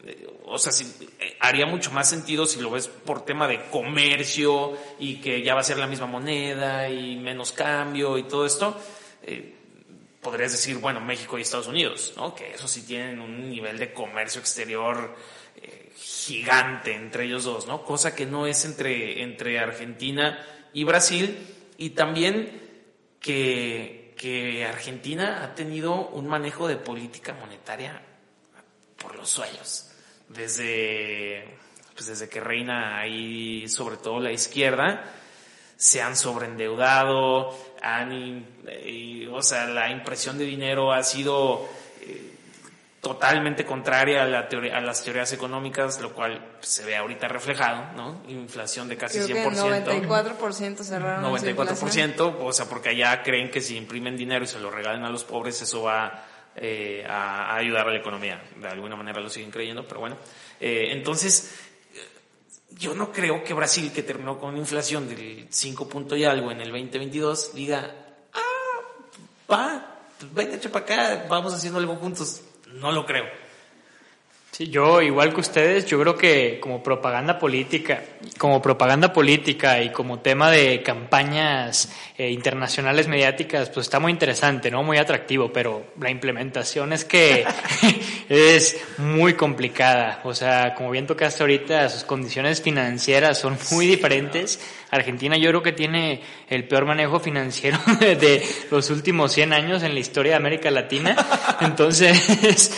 [0.04, 0.72] Eh, o sea,
[1.20, 5.54] eh, haría mucho más sentido si lo ves por tema de comercio y que ya
[5.54, 8.76] va a ser la misma moneda y menos cambio y todo esto.
[9.22, 9.54] Eh,
[10.20, 12.34] podrías decir, bueno, México y Estados Unidos, ¿no?
[12.34, 15.14] Que eso sí tienen un nivel de comercio exterior
[16.26, 17.84] gigante entre ellos dos, ¿no?
[17.84, 21.38] Cosa que no es entre, entre Argentina y Brasil.
[21.78, 22.62] Y también
[23.20, 28.02] que, que Argentina ha tenido un manejo de política monetaria
[28.96, 29.90] por los sueños
[30.28, 31.58] desde,
[31.94, 35.04] pues desde que reina ahí sobre todo la izquierda,
[35.76, 38.46] se han sobreendeudado, han,
[39.30, 41.85] o sea, la impresión de dinero ha sido eh,
[43.00, 47.92] totalmente contraria a, la teoría, a las teorías económicas, lo cual se ve ahorita reflejado,
[47.92, 48.22] ¿no?
[48.28, 49.84] Inflación de casi Creo 100%.
[49.84, 51.32] Que 94% cerraron.
[51.32, 55.10] 94%, o sea, porque allá creen que si imprimen dinero y se lo regalen a
[55.10, 56.24] los pobres, eso va
[56.56, 58.42] eh, a, ayudar a la economía.
[58.56, 60.16] De alguna manera lo siguen creyendo, pero bueno.
[60.58, 61.54] Eh, entonces,
[62.70, 66.50] yo no creo que Brasil, que terminó con una inflación del 5 punto y algo
[66.50, 67.94] en el 2022, diga,
[68.32, 68.80] ah,
[69.50, 69.96] va,
[70.34, 72.42] pues para acá, vamos haciendo algo juntos.
[72.66, 73.26] No lo creo.
[74.56, 78.02] Sí, yo igual que ustedes, yo creo que como propaganda política,
[78.38, 84.70] como propaganda política y como tema de campañas eh, internacionales mediáticas, pues está muy interesante,
[84.70, 84.82] ¿no?
[84.82, 87.44] Muy atractivo, pero la implementación es que
[88.30, 90.22] es muy complicada.
[90.24, 94.58] O sea, como bien tocaste ahorita, sus condiciones financieras son muy diferentes.
[94.96, 99.94] Argentina yo creo que tiene el peor manejo financiero de los últimos 100 años en
[99.94, 101.16] la historia de América Latina.
[101.60, 102.72] Entonces,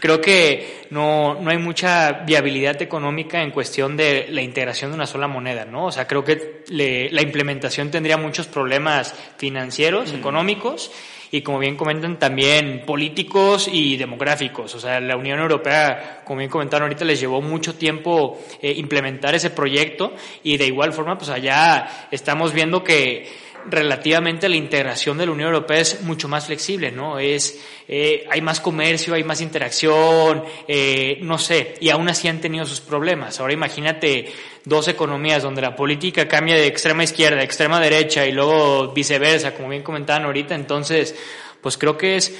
[0.00, 5.06] creo que no, no hay mucha viabilidad económica en cuestión de la integración de una
[5.06, 5.86] sola moneda, ¿no?
[5.86, 10.90] O sea, creo que la implementación tendría muchos problemas financieros, económicos,
[11.34, 14.72] y como bien comentan también políticos y demográficos.
[14.76, 19.34] O sea, la Unión Europea, como bien comentaron ahorita, les llevó mucho tiempo eh, implementar
[19.34, 20.14] ese proyecto
[20.44, 23.28] y de igual forma, pues allá estamos viendo que
[23.70, 27.18] relativamente la integración de la Unión Europea es mucho más flexible, ¿no?
[27.18, 32.40] Es, eh, hay más comercio, hay más interacción, eh, no sé, y aún así han
[32.40, 33.40] tenido sus problemas.
[33.40, 34.32] Ahora imagínate
[34.64, 39.54] dos economías donde la política cambia de extrema izquierda a extrema derecha y luego viceversa,
[39.54, 41.14] como bien comentaban ahorita, entonces,
[41.60, 42.34] pues creo que es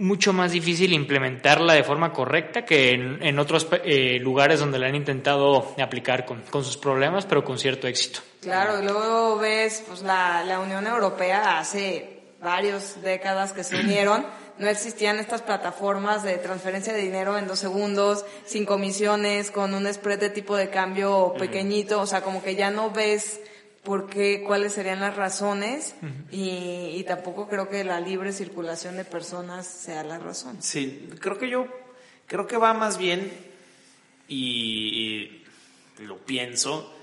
[0.00, 4.94] mucho más difícil implementarla de forma correcta que en, otros eh, lugares donde la han
[4.94, 8.20] intentado aplicar con, con, sus problemas, pero con cierto éxito.
[8.40, 14.24] Claro, y luego ves, pues la, la Unión Europea hace varias décadas que se unieron,
[14.58, 19.92] no existían estas plataformas de transferencia de dinero en dos segundos, sin comisiones, con un
[19.92, 23.40] spread de tipo de cambio pequeñito, o sea, como que ya no ves
[23.82, 25.94] por qué, cuáles serían las razones
[26.30, 30.62] y, y, tampoco creo que la libre circulación de personas sea la razón.
[30.62, 31.66] Sí, creo que yo,
[32.26, 33.32] creo que va más bien
[34.28, 35.42] y,
[35.98, 36.94] lo pienso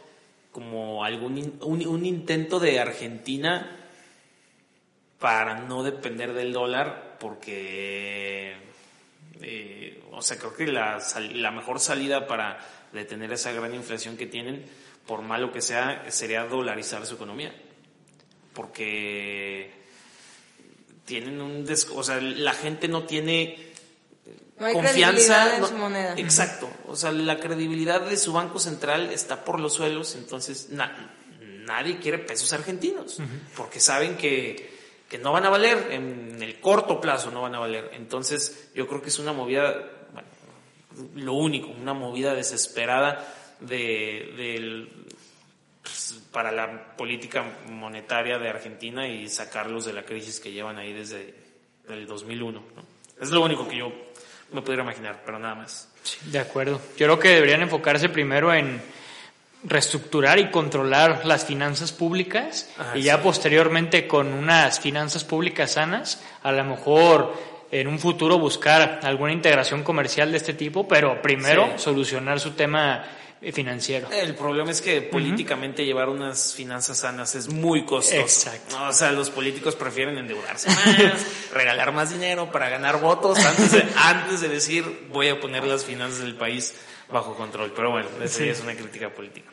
[0.51, 3.78] como algún un, intento de Argentina
[5.19, 8.55] para no depender del dólar porque
[9.41, 10.99] eh, o sea creo que la,
[11.34, 12.57] la mejor salida para
[12.91, 14.65] detener esa gran inflación que tienen
[15.08, 17.55] por malo que sea, sería dolarizar su economía.
[18.53, 19.72] Porque
[21.05, 21.66] tienen un...
[21.95, 23.72] o sea, la gente no tiene
[24.60, 26.14] confianza en su moneda.
[26.18, 26.70] Exacto.
[26.88, 32.20] O sea, la credibilidad de su banco central está por los suelos, entonces nadie quiere
[32.20, 33.20] pesos argentinos,
[33.55, 34.78] porque saben que,
[35.10, 37.91] que no van a valer, en el corto plazo no van a valer.
[37.93, 39.74] Entonces, yo creo que es una movida,
[40.12, 40.28] bueno,
[41.16, 44.88] lo único, una movida desesperada de,
[45.82, 50.93] pues, para la política monetaria de Argentina y sacarlos de la crisis que llevan ahí
[50.93, 51.34] desde
[51.89, 52.62] el 2001.
[53.22, 53.91] Es lo único que yo
[54.51, 55.89] me pudiera imaginar, pero nada más.
[56.26, 56.80] de acuerdo.
[56.97, 58.82] Yo creo que deberían enfocarse primero en
[59.64, 66.24] reestructurar y controlar las finanzas públicas ah, y ya posteriormente con unas finanzas públicas sanas,
[66.43, 67.34] a lo mejor
[67.72, 73.03] en un futuro buscar alguna integración comercial de este tipo, pero primero solucionar su tema
[73.53, 74.09] financiero.
[74.11, 78.19] El problema es que políticamente llevar unas finanzas sanas es muy costoso.
[78.19, 78.75] Exacto.
[78.88, 83.85] O sea, los políticos prefieren endeudarse más, regalar más dinero para ganar votos antes de,
[83.95, 86.73] antes de decir voy a poner las finanzas del país
[87.12, 87.72] bajo control.
[87.76, 89.49] Pero bueno, esa es una crítica política.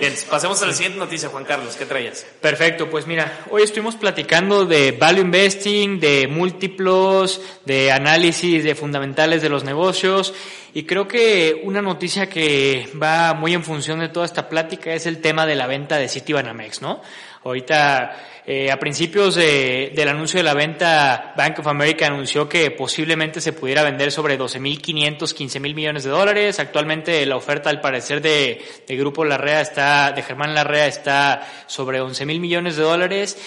[0.00, 2.26] Bien, pasemos a la siguiente noticia, Juan Carlos, ¿qué traías?
[2.40, 9.42] Perfecto, pues mira, hoy estuvimos platicando de value investing, de múltiplos, de análisis de fundamentales
[9.42, 10.34] de los negocios
[10.72, 15.06] y creo que una noticia que va muy en función de toda esta plática es
[15.06, 17.00] el tema de la venta de Citibanamex, ¿no?
[17.44, 22.70] Ahorita, eh, a principios de, del anuncio de la venta, Bank of America anunció que
[22.70, 26.58] posiblemente se pudiera vender sobre 12.500, 15.000 millones de dólares.
[26.58, 32.00] Actualmente la oferta, al parecer, de, de Grupo Larrea está, de Germán Larrea está sobre
[32.00, 33.38] 11.000 millones de dólares.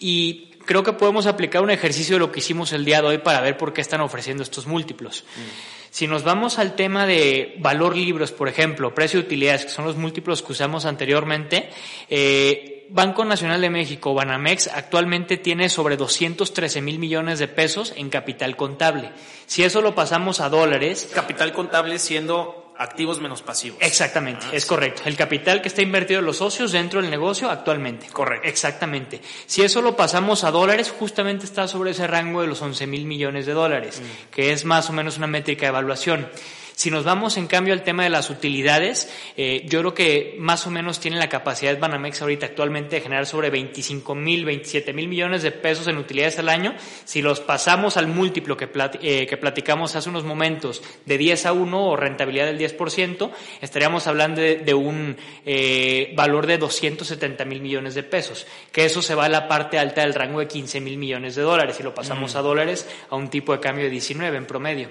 [0.00, 3.18] Y creo que podemos aplicar un ejercicio de lo que hicimos el día de hoy
[3.18, 5.24] para ver por qué están ofreciendo estos múltiplos.
[5.36, 5.84] Mm.
[5.94, 9.84] Si nos vamos al tema de valor libros, por ejemplo, precio de utilidades, que son
[9.84, 11.70] los múltiplos que usamos anteriormente,
[12.10, 18.10] eh, Banco Nacional de México, Banamex, actualmente tiene sobre 213 mil millones de pesos en
[18.10, 19.10] capital contable.
[19.46, 21.10] Si eso lo pasamos a dólares.
[21.14, 23.78] Capital contable siendo activos menos pasivos.
[23.80, 25.02] Exactamente, ah, es correcto.
[25.06, 28.06] El capital que está invertido en los socios dentro del negocio actualmente.
[28.12, 28.48] Correcto.
[28.48, 29.20] Exactamente.
[29.46, 33.06] Si eso lo pasamos a dólares, justamente está sobre ese rango de los 11 mil
[33.06, 34.30] millones de dólares, mm.
[34.32, 36.28] que es más o menos una métrica de evaluación.
[36.76, 40.66] Si nos vamos en cambio al tema de las utilidades, eh, yo creo que más
[40.66, 45.06] o menos tiene la capacidad Banamex ahorita actualmente de generar sobre 25 mil, 27 mil
[45.06, 46.74] millones de pesos en utilidades al año.
[47.04, 48.68] Si los pasamos al múltiplo que,
[49.02, 54.08] eh, que platicamos hace unos momentos de 10 a 1 o rentabilidad del 10%, estaríamos
[54.08, 55.16] hablando de, un
[55.46, 59.78] eh, valor de 270 mil millones de pesos, que eso se va a la parte
[59.78, 61.76] alta del rango de 15 mil millones de dólares.
[61.76, 62.36] Si lo pasamos mm.
[62.36, 64.88] a dólares, a un tipo de cambio de 19 en promedio.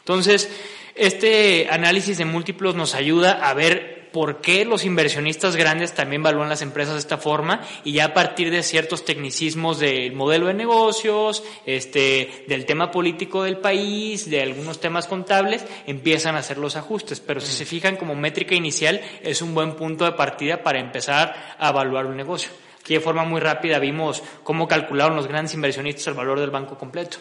[0.00, 0.50] Entonces,
[0.94, 6.48] este análisis de múltiplos nos ayuda a ver por qué los inversionistas grandes también valúan
[6.48, 10.54] las empresas de esta forma y ya a partir de ciertos tecnicismos del modelo de
[10.54, 16.76] negocios, este, del tema político del país, de algunos temas contables, empiezan a hacer los
[16.76, 17.20] ajustes.
[17.20, 21.56] Pero si se fijan como métrica inicial, es un buen punto de partida para empezar
[21.58, 22.50] a evaluar un negocio.
[22.80, 26.76] Aquí de forma muy rápida vimos cómo calcularon los grandes inversionistas el valor del banco
[26.76, 27.18] completo.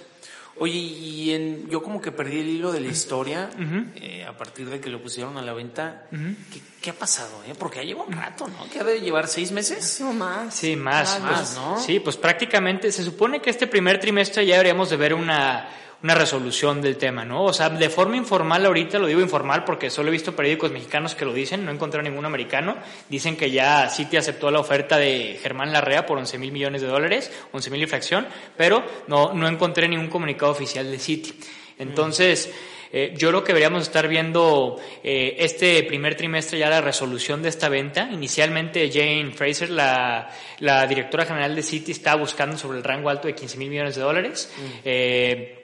[0.62, 3.50] Oye, y en, yo como que perdí el hilo de la historia
[3.96, 6.06] eh, a partir de que lo pusieron a la venta.
[6.12, 7.32] ¿Qué, qué ha pasado?
[7.48, 7.56] Eh?
[7.58, 8.70] Porque ya lleva un rato, ¿no?
[8.70, 10.00] Que ha de llevar seis meses.
[10.02, 10.54] No más.
[10.54, 11.80] Sí, más, Más, pues, ¿no?
[11.80, 15.68] Sí, pues prácticamente se supone que este primer trimestre ya deberíamos de ver una,
[16.04, 17.44] una resolución del tema, ¿no?
[17.44, 21.16] O sea, de forma informal ahorita, lo digo informal porque solo he visto periódicos mexicanos
[21.16, 22.78] que lo dicen, no he encontrado ningún americano.
[23.10, 26.88] Dicen que ya Citi aceptó la oferta de Germán Larrea por 11 mil millones de
[26.88, 28.28] dólares, 11 mil y fracción,
[28.58, 31.34] pero no, no encontré ningún comunicado oficial de Citi.
[31.78, 32.52] Entonces,
[32.94, 37.50] eh, yo creo que deberíamos estar viendo eh, este primer trimestre ya la resolución de
[37.50, 38.10] esta venta.
[38.12, 40.30] Inicialmente Jane Fraser, la,
[40.60, 43.96] la directora general de Citi, está buscando sobre el rango alto de 15 mil millones
[43.96, 44.52] de dólares.
[44.84, 45.61] Eh,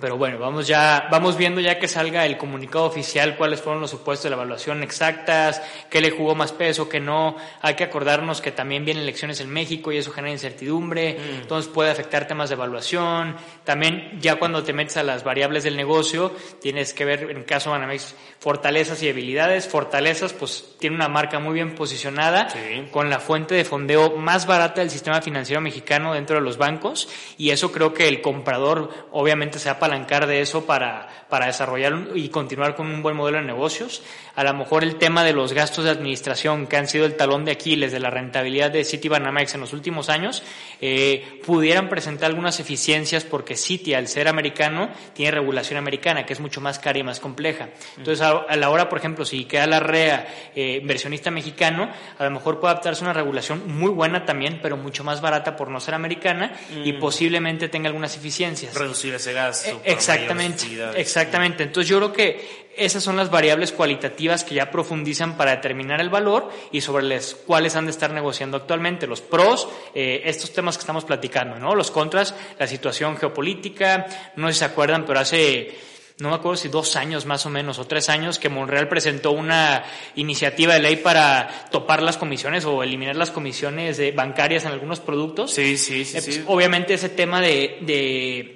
[0.00, 3.90] pero bueno, vamos ya, vamos viendo ya que salga el comunicado oficial cuáles fueron los
[3.90, 7.36] supuestos de la evaluación exactas, qué le jugó más peso, qué no.
[7.62, 11.90] Hay que acordarnos que también vienen elecciones en México y eso genera incertidumbre, entonces puede
[11.90, 13.36] afectar temas de evaluación.
[13.64, 17.70] También ya cuando te metes a las variables del negocio, tienes que ver en caso
[17.70, 19.66] de Banamex fortalezas y debilidades.
[19.68, 22.88] Fortalezas, pues tiene una marca muy bien posicionada Sí.
[22.92, 27.08] con la fuente de fondeo más barata del sistema financiero mexicano dentro de los bancos
[27.38, 31.46] y eso creo que el comprador obviamente se va a apalancar de eso para, para
[31.46, 34.02] desarrollar y continuar con un buen modelo de negocios.
[34.34, 37.44] A lo mejor el tema de los gastos de administración que han sido el talón
[37.44, 40.42] de Aquiles de la rentabilidad de Citi Banamex en los últimos años
[40.80, 46.40] eh, pudieran presentar algunas eficiencias porque Citi al ser americano tiene regulación americana que es
[46.40, 47.70] mucho más cara y más compleja.
[47.96, 52.24] Entonces a, a la hora, por ejemplo, si queda la REA eh, inversionista mexicano, a
[52.24, 55.70] lo mejor puede adaptarse a una regulación muy buena también, pero mucho más barata por
[55.70, 56.52] no ser americana
[56.84, 58.74] y posiblemente tenga algunas eficiencias.
[58.74, 59.75] Reducir ese gasto.
[59.84, 60.64] Eh, Exactamente,
[60.96, 61.62] exactamente.
[61.62, 66.10] Entonces yo creo que esas son las variables cualitativas que ya profundizan para determinar el
[66.10, 69.06] valor y sobre las cuales han de estar negociando actualmente.
[69.06, 71.74] Los pros, eh, estos temas que estamos platicando, ¿no?
[71.74, 74.06] Los contras, la situación geopolítica,
[74.36, 75.74] no sé si se acuerdan, pero hace
[76.18, 79.32] no me acuerdo si dos años más o menos, o tres años, que Monreal presentó
[79.32, 84.72] una iniciativa de ley para topar las comisiones o eliminar las comisiones de- bancarias en
[84.72, 85.52] algunos productos.
[85.52, 86.16] Sí, sí, sí.
[86.16, 86.44] Eh, pues, sí.
[86.46, 88.55] Obviamente ese tema de, de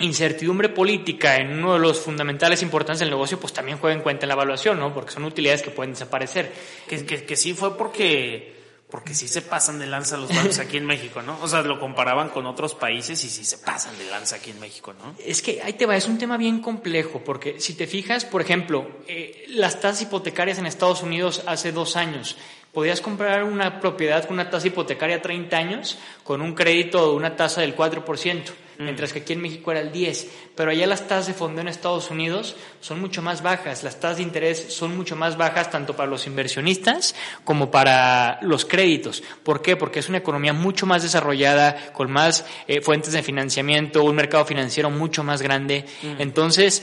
[0.00, 4.24] incertidumbre política en uno de los fundamentales importantes del negocio, pues también juega en cuenta
[4.24, 4.94] en la evaluación, ¿no?
[4.94, 6.52] Porque son utilidades que pueden desaparecer.
[6.88, 8.54] Que, que, que sí fue porque,
[8.90, 11.38] porque sí se pasan de lanza los bancos aquí en México, ¿no?
[11.42, 14.60] O sea, lo comparaban con otros países y sí se pasan de lanza aquí en
[14.60, 15.16] México, ¿no?
[15.24, 18.40] Es que ahí te va, es un tema bien complejo, porque si te fijas, por
[18.40, 22.36] ejemplo, eh, las tasas hipotecarias en Estados Unidos hace dos años,
[22.72, 27.16] podías comprar una propiedad con una tasa hipotecaria a 30 años con un crédito de
[27.16, 28.44] una tasa del 4%,
[28.78, 31.68] mientras que aquí en México era el 10%, pero allá las tasas de fondeo en
[31.68, 35.94] Estados Unidos son mucho más bajas, las tasas de interés son mucho más bajas tanto
[35.96, 37.14] para los inversionistas
[37.44, 39.22] como para los créditos.
[39.42, 39.76] ¿Por qué?
[39.76, 44.44] Porque es una economía mucho más desarrollada, con más eh, fuentes de financiamiento, un mercado
[44.44, 45.84] financiero mucho más grande.
[46.18, 46.82] Entonces,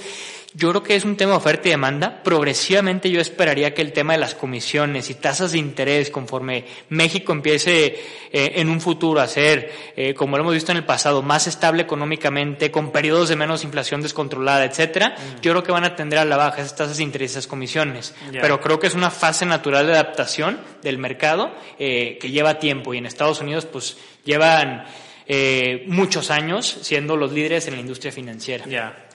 [0.55, 2.23] yo creo que es un tema de oferta y demanda.
[2.23, 7.33] Progresivamente yo esperaría que el tema de las comisiones y tasas de interés, conforme México
[7.33, 7.85] empiece
[8.31, 11.47] eh, en un futuro a ser, eh, como lo hemos visto en el pasado, más
[11.47, 16.19] estable económicamente, con periodos de menos inflación descontrolada, etcétera, yo creo que van a tender
[16.19, 18.15] a la baja esas tasas de interés y esas comisiones.
[18.31, 22.93] Pero creo que es una fase natural de adaptación del mercado eh, que lleva tiempo
[22.93, 24.85] y en Estados Unidos pues llevan
[25.27, 28.65] eh, muchos años siendo los líderes en la industria financiera.
[28.67, 29.05] Ya.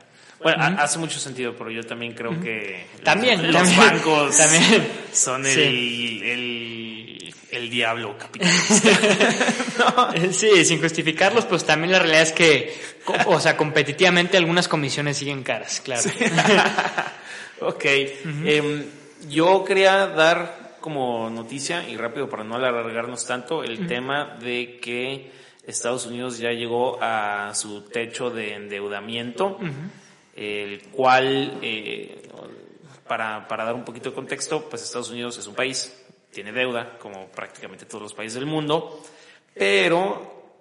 [0.43, 4.89] Bueno, ha- hace mucho sentido, pero yo también creo que También, los también, bancos también.
[5.13, 6.21] son el, Sí.
[6.25, 8.89] el, el diablo capitalista.
[10.33, 12.75] Sí, sin justificarlos, pues también la realidad es que,
[13.27, 16.03] o sea, competitivamente algunas comisiones siguen caras, claro.
[17.61, 17.85] ok.
[18.45, 18.85] Em,
[19.29, 25.31] yo quería dar como noticia, y rápido para no alargarnos tanto, el tema de que
[25.67, 29.59] Estados Unidos ya llegó a su techo de endeudamiento,
[30.41, 32.23] el cual, eh,
[33.07, 36.99] para, para dar un poquito de contexto, pues Estados Unidos es un país, tiene deuda,
[36.99, 39.03] como prácticamente todos los países del mundo,
[39.55, 40.55] pero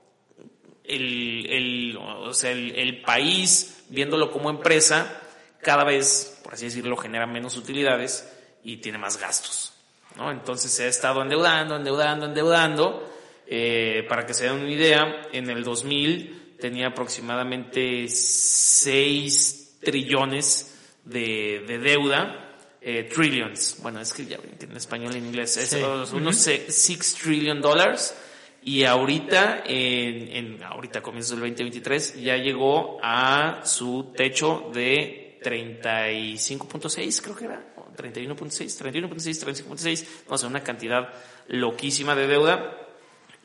[0.84, 5.21] el, el, o sea, el, el país, viéndolo como empresa,
[5.61, 8.30] cada vez, por así decirlo, genera menos utilidades
[8.63, 9.73] y tiene más gastos.
[10.17, 10.30] ¿no?
[10.30, 13.09] Entonces se ha estado endeudando, endeudando, endeudando.
[13.47, 20.75] Eh, para que se den una idea, en el 2000 tenía aproximadamente 6 trillones
[21.05, 22.45] de, de deuda.
[22.82, 25.82] eh, trillions, bueno, es que ya en español en inglés es Sí.
[26.15, 28.15] unos 6 trillion dólares
[28.63, 37.21] y ahorita, en, en- ahorita comienzo del 2023, ya llegó a su techo de 35.6,
[37.21, 41.09] creo que era, o 31.6, 31.6, 35.6, o sea, una cantidad
[41.47, 42.75] loquísima de deuda.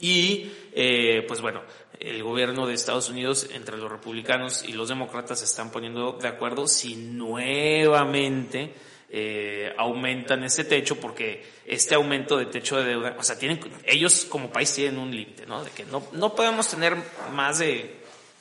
[0.00, 1.62] Y, eh, pues bueno,
[2.00, 6.28] el gobierno de Estados Unidos, entre los republicanos y los demócratas, se están poniendo de
[6.28, 8.74] acuerdo si nuevamente
[9.10, 14.26] eh, aumentan ese techo, porque este aumento de techo de deuda, o sea, tienen, ellos
[14.28, 15.62] como país tienen un límite, ¿no?
[15.62, 16.96] De que no, no podemos tener
[17.32, 17.94] más de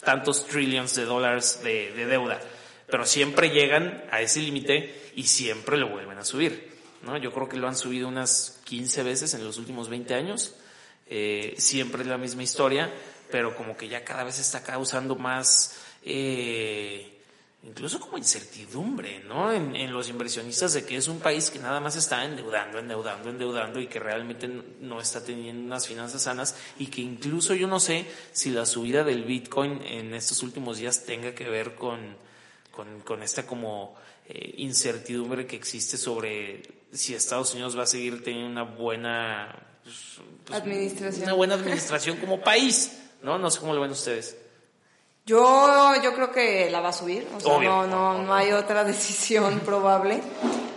[0.03, 2.41] tantos trillions de dólares de, de deuda,
[2.87, 6.71] pero siempre llegan a ese límite y siempre lo vuelven a subir,
[7.03, 7.17] ¿no?
[7.17, 10.55] Yo creo que lo han subido unas 15 veces en los últimos 20 años,
[11.07, 12.91] eh, siempre es la misma historia,
[13.33, 17.19] pero como que ya cada vez está causando más, eh,
[17.63, 19.51] incluso como incertidumbre, ¿no?
[19.51, 23.31] En, en, los inversionistas de que es un país que nada más está endeudando, endeudando,
[23.31, 27.79] endeudando y que realmente no está teniendo unas finanzas sanas y que incluso yo no
[27.79, 32.15] sé si la subida del Bitcoin en estos últimos días tenga que ver con,
[32.69, 33.95] con, con esta como
[34.27, 36.61] eh, incertidumbre que existe sobre
[36.91, 41.23] si Estados Unidos va a seguir teniendo una buena pues, pues, administración.
[41.23, 43.37] Una buena administración como país, ¿no?
[43.39, 44.37] No sé cómo lo ven ustedes.
[45.25, 48.83] Yo, yo creo que la va a subir, o sea, no, no, no hay otra
[48.83, 50.21] decisión probable.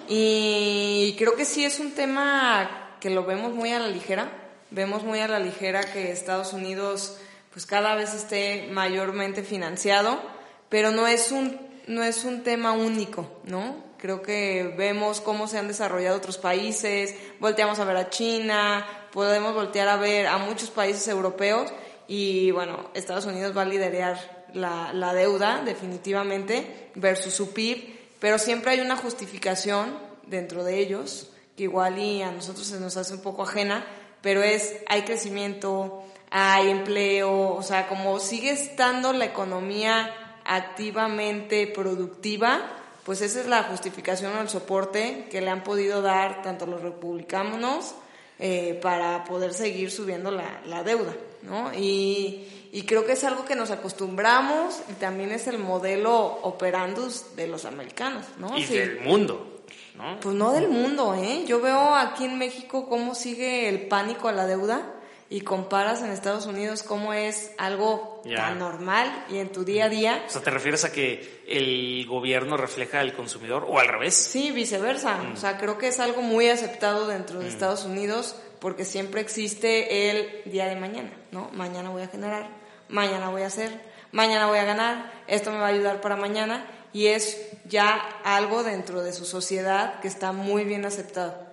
[0.09, 4.30] Y creo que sí es un tema que lo vemos muy a la ligera.
[4.70, 7.18] Vemos muy a la ligera que Estados Unidos
[7.53, 10.20] pues cada vez esté mayormente financiado,
[10.68, 13.76] pero no es un, no es un tema único, ¿no?
[13.97, 19.55] Creo que vemos cómo se han desarrollado otros países, volteamos a ver a China, podemos
[19.55, 21.72] voltear a ver a muchos países europeos
[22.09, 28.38] y bueno, Estados Unidos va a liderar la, la deuda definitivamente versus su PIB, pero
[28.38, 33.22] siempre hay una justificación dentro de ellos que igual a nosotros se nos hace un
[33.22, 33.84] poco ajena,
[34.20, 42.61] pero es hay crecimiento, hay empleo, o sea, como sigue estando la economía activamente productiva,
[43.04, 46.82] pues esa es la justificación o el soporte que le han podido dar tanto los
[46.82, 47.94] republicanos
[48.39, 51.72] eh, para poder seguir subiendo la, la deuda, ¿no?
[51.74, 57.37] Y, y, creo que es algo que nos acostumbramos y también es el modelo operandus
[57.37, 58.57] de los americanos, ¿no?
[58.57, 58.76] Y sí.
[58.76, 59.62] del mundo,
[59.97, 60.20] ¿no?
[60.20, 61.45] Pues no del mundo, ¿eh?
[61.47, 64.95] Yo veo aquí en México cómo sigue el pánico a la deuda
[65.28, 68.36] y comparas en Estados Unidos cómo es algo yeah.
[68.36, 70.24] tan normal y en tu día a día.
[70.26, 74.14] O sea, ¿te refieres a que el gobierno refleja al consumidor o al revés?
[74.14, 75.18] Sí, viceversa.
[75.18, 75.32] Mm.
[75.32, 77.48] O sea, creo que es algo muy aceptado dentro de mm.
[77.48, 81.50] Estados Unidos porque siempre existe el día de mañana, ¿no?
[81.52, 82.48] Mañana voy a generar,
[82.88, 83.80] mañana voy a hacer,
[84.12, 88.62] mañana voy a ganar, esto me va a ayudar para mañana y es ya algo
[88.62, 91.45] dentro de su sociedad que está muy bien aceptado.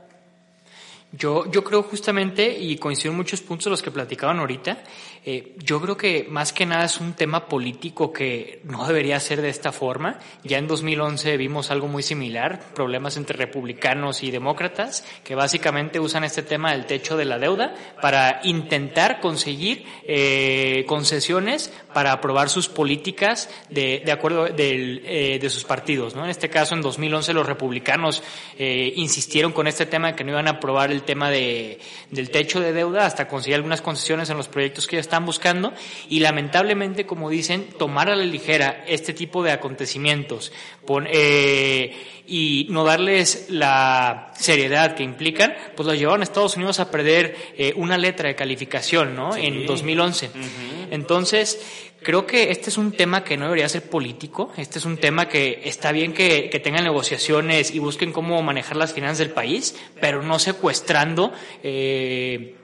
[1.15, 4.83] Yo, yo creo justamente, y coincido en muchos puntos los que platicaban ahorita,
[5.25, 9.41] eh, yo creo que más que nada es un tema político que no debería ser
[9.41, 10.19] de esta forma.
[10.43, 16.23] Ya en 2011 vimos algo muy similar, problemas entre republicanos y demócratas, que básicamente usan
[16.23, 22.67] este tema del techo de la deuda para intentar conseguir eh, concesiones para aprobar sus
[22.67, 26.15] políticas de, de acuerdo de, eh, de sus partidos.
[26.15, 26.23] ¿no?
[26.23, 28.23] En este caso, en 2011 los republicanos
[28.57, 31.79] eh, insistieron con este tema de que no iban a aprobar el tema de,
[32.11, 35.73] del techo de deuda hasta conseguir algunas concesiones en los proyectos que ya están buscando
[36.09, 40.51] y lamentablemente, como dicen, tomar a la ligera este tipo de acontecimientos
[40.87, 46.79] pon, eh, y no darles la seriedad que implican, pues lo llevaron a Estados Unidos
[46.79, 49.33] a perder eh, una letra de calificación, ¿no?
[49.33, 49.41] Sí.
[49.45, 50.25] En 2011.
[50.25, 50.87] Uh -huh.
[50.89, 51.59] Entonces,
[52.01, 55.27] creo que este es un tema que no debería ser político, este es un tema
[55.27, 59.75] que está bien que, que tengan negociaciones y busquen cómo manejar las finanzas del país,
[60.01, 62.55] pero no secuestrando eh,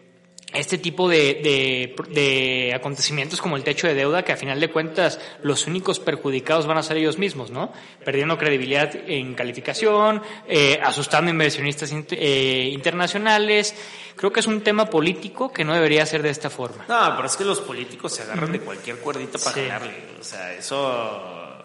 [0.53, 4.69] este tipo de, de, de, acontecimientos como el techo de deuda, que a final de
[4.69, 7.71] cuentas los únicos perjudicados van a ser ellos mismos, ¿no?
[8.03, 13.75] Perdiendo credibilidad en calificación, eh, asustando inversionistas eh, internacionales.
[14.15, 16.85] Creo que es un tema político que no debería ser de esta forma.
[16.87, 18.53] No, pero es que los políticos se agarran mm.
[18.53, 19.61] de cualquier cuerdita para sí.
[19.61, 19.93] ganarle.
[20.19, 21.58] O sea, eso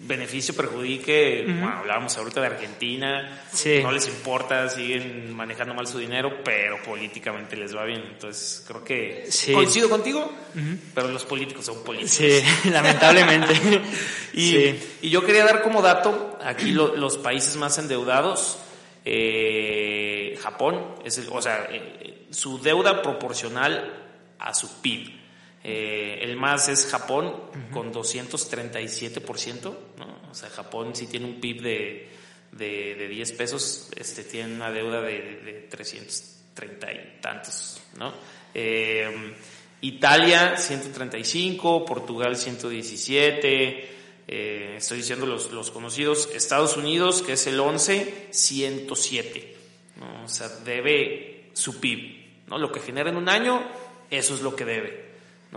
[0.00, 1.60] beneficio perjudique, uh -huh.
[1.60, 3.80] bueno, hablábamos ahorita de Argentina, sí.
[3.82, 8.02] no les importa, siguen manejando mal su dinero, pero políticamente les va bien.
[8.02, 9.52] Entonces, creo que sí.
[9.52, 10.20] coincido contigo,
[10.54, 10.78] uh -huh.
[10.94, 12.12] pero los políticos son políticos.
[12.12, 13.54] Sí, lamentablemente.
[14.34, 14.80] y, sí.
[15.02, 18.58] y, yo quería dar como dato, aquí lo, los países más endeudados,
[19.04, 23.92] eh, Japón, es el, o sea, eh, su deuda proporcional
[24.38, 25.23] a su PIB.
[25.66, 27.70] Eh, el más es Japón uh -huh.
[27.70, 30.30] con 237%, ¿no?
[30.30, 32.08] O sea, Japón sí tiene un PIB de,
[32.52, 38.12] de, de 10 pesos, este tiene una deuda de, de 330 y tantos, ¿no?
[38.52, 39.34] Eh,
[39.80, 43.88] Italia 135, Portugal 117,
[44.26, 49.56] eh, estoy diciendo los, los, conocidos, Estados Unidos, que es el 11, 107,
[49.96, 50.24] ¿no?
[50.24, 52.58] O sea, debe su PIB, ¿no?
[52.58, 53.62] Lo que genera en un año
[54.10, 55.03] eso es lo que debe,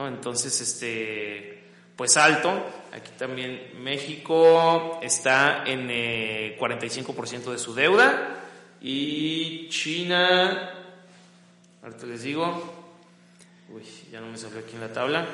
[0.05, 1.63] Entonces, este,
[1.95, 8.43] pues alto, aquí también México está en 45% eh, de su deuda.
[8.79, 10.71] Y China,
[11.81, 12.93] ahorita les digo,
[13.69, 13.81] uy,
[14.11, 15.25] ya no me salió aquí en la tabla,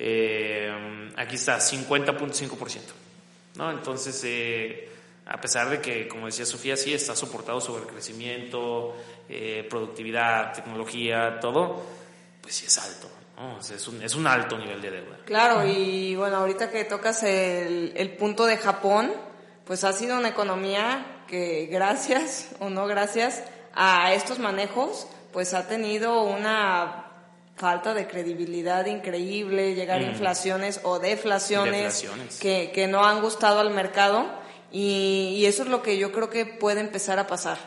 [0.00, 2.80] eh, aquí está 50.5%,
[3.54, 3.70] ¿no?
[3.70, 4.88] Entonces, eh,
[5.26, 8.96] a pesar de que, como decía Sofía, sí está soportado sobre el crecimiento,
[9.70, 11.86] productividad, tecnología, todo,
[12.42, 13.21] pues sí es alto.
[13.42, 13.58] ¿No?
[13.58, 15.18] es, un, es un alto nivel de deuda.
[15.24, 19.12] Claro, y bueno, ahorita que tocas el, el punto de Japón,
[19.66, 23.42] pues ha sido una economía que gracias o no gracias
[23.74, 27.06] a estos manejos, pues ha tenido una
[27.56, 30.10] falta de credibilidad increíble, llegar a mm.
[30.10, 32.04] inflaciones o deflaciones,
[32.40, 34.26] Que, que no han gustado al mercado
[34.72, 37.58] y, eso es lo que yo creo que puede empezar a pasar.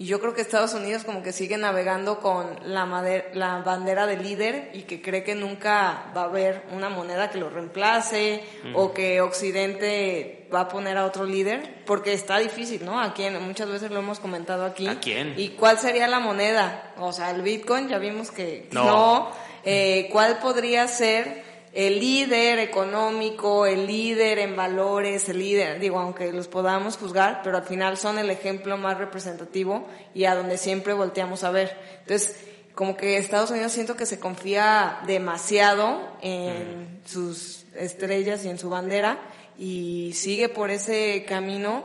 [0.00, 2.86] Y yo creo que Estados Unidos como que sigue navegando con la,
[3.34, 7.38] la bandera de líder y que cree que nunca va a haber una moneda que
[7.38, 8.44] lo reemplace
[8.74, 13.00] o que Occidente va a poner a otro líder, porque está difícil, ¿no?
[13.00, 14.86] A quién, muchas veces lo hemos comentado aquí.
[14.86, 15.34] ¿A quién?
[15.36, 16.94] ¿Y cuál sería la moneda?
[16.98, 19.30] O sea, el Bitcoin ya vimos que no.
[19.64, 21.47] Eh, ¿Cuál podría ser?
[21.72, 27.56] El líder económico, el líder en valores, el líder, digo, aunque los podamos juzgar, pero
[27.58, 31.76] al final son el ejemplo más representativo y a donde siempre volteamos a ver.
[32.00, 32.36] Entonces,
[32.74, 37.06] como que Estados Unidos siento que se confía demasiado en mm.
[37.06, 39.18] sus estrellas y en su bandera
[39.58, 41.84] y sigue por ese camino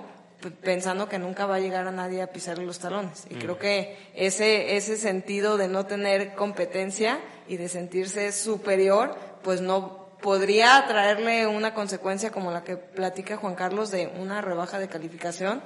[0.62, 3.26] pensando que nunca va a llegar a nadie a pisarle los talones.
[3.30, 3.60] Y creo mm.
[3.60, 10.86] que ese, ese sentido de no tener competencia y de sentirse superior, pues no podría
[10.88, 15.62] traerle una consecuencia como la que platica Juan Carlos de una rebaja de calificación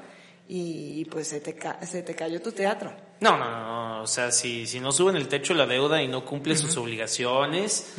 [0.49, 1.55] y pues se te,
[1.85, 2.93] se te cayó tu teatro.
[3.19, 6.07] No, no, no, o sea, si, si no suben el techo de la deuda y
[6.07, 7.93] no cumple sus obligaciones,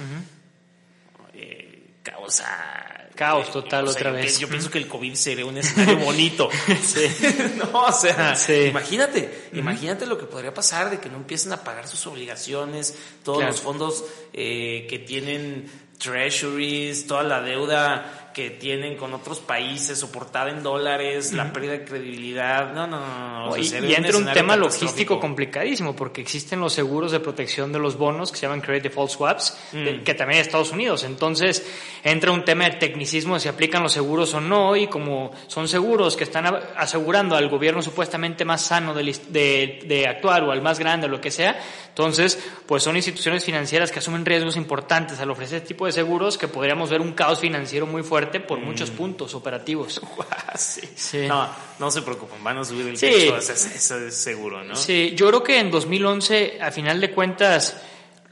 [1.35, 4.39] eh, causa Caos total otra vez.
[4.39, 6.49] Yo pienso que el COVID sería un escenario bonito.
[7.73, 8.37] no, o sea,
[8.69, 13.43] imagínate, imagínate lo que podría pasar de que no empiecen a pagar sus obligaciones, todos
[13.43, 20.49] los fondos eh, que tienen treasuries, toda la deuda que tienen con otros países, soportada
[20.51, 22.73] en dólares, la pérdida de credibilidad.
[22.73, 23.01] No, no,
[23.49, 23.57] no.
[23.57, 28.31] y, entra un tema logístico complicadísimo, porque existen los seguros de protección de los bonos
[28.31, 30.05] que se llaman Credit Default Swaps, mm.
[30.05, 31.03] que también en Estados Unidos.
[31.03, 31.67] Entonces,
[32.05, 35.67] entra un tema de tecnicismo de si aplican los seguros o no, y como son
[35.67, 40.63] seguros que están asegurando al gobierno supuestamente más sano de, de, de actuar o al
[40.63, 41.59] más grande o lo que sea,
[41.89, 46.39] entonces, pues son instituciones financieras que asumen riesgos importantes al ofrecer este tipo de seguros
[46.39, 48.95] que podríamos ver un caos financiero muy fuerte por muchos mm.
[48.95, 50.01] puntos operativos.
[50.57, 51.27] sí.
[51.27, 51.49] No,
[51.79, 54.77] no se preocupen, van a subir el techo, eso, es seguro, ¿no?
[54.77, 57.83] Sí, yo creo que en 2011, a final de cuentas,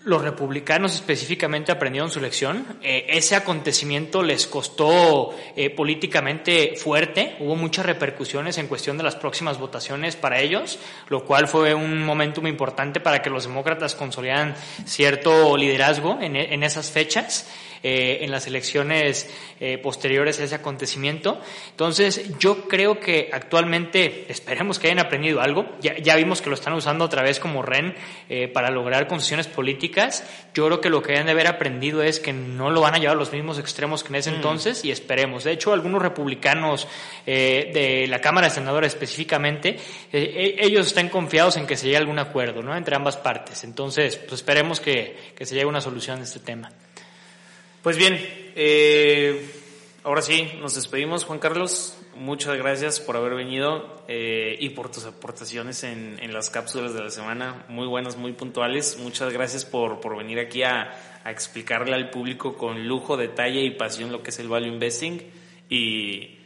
[0.07, 2.64] los republicanos específicamente aprendieron su lección.
[2.80, 7.34] Eh, ese acontecimiento les costó eh, políticamente fuerte.
[7.40, 10.78] Hubo muchas repercusiones en cuestión de las próximas votaciones para ellos,
[11.09, 16.36] lo cual fue un momento muy importante para que los demócratas consolidaran cierto liderazgo en,
[16.36, 17.49] en esas fechas.
[17.89, 19.30] Eh, en las elecciones
[19.61, 21.41] eh, posteriores a ese acontecimiento.
[21.70, 25.66] Entonces, yo creo que actualmente esperemos que hayan aprendido algo.
[25.80, 27.95] Ya, vimos que lo están usando otra vez como REN
[28.28, 30.24] eh, para lograr concesiones políticas.
[30.53, 32.99] Yo creo que lo que hayan de haber aprendido es que no lo van a
[32.99, 34.34] llevar a los mismos extremos que en ese mm.
[34.34, 35.45] entonces y esperemos.
[35.45, 36.89] De hecho, algunos republicanos
[37.24, 39.78] de la Cámara de Senadores específicamente,
[40.12, 42.76] e, ellos están confiados en que se llegue a algún acuerdo ¿no?
[42.76, 43.62] entre ambas partes.
[43.62, 46.72] Entonces, pues esperemos que, que se llegue a una solución de este tema.
[47.87, 48.18] Pues bien,
[48.57, 49.49] eh,
[50.03, 51.97] ahora sí, nos despedimos, Juan Carlos.
[52.16, 57.11] Muchas gracias por haber venido eh, y por tus aportaciones en, las cápsulas de la
[57.11, 58.99] semana, muy buenas, muy puntuales.
[58.99, 64.11] Muchas gracias por, por venir aquí a, explicarle al público con lujo, detalle y pasión
[64.11, 65.22] lo que es el value investing
[65.68, 66.41] y,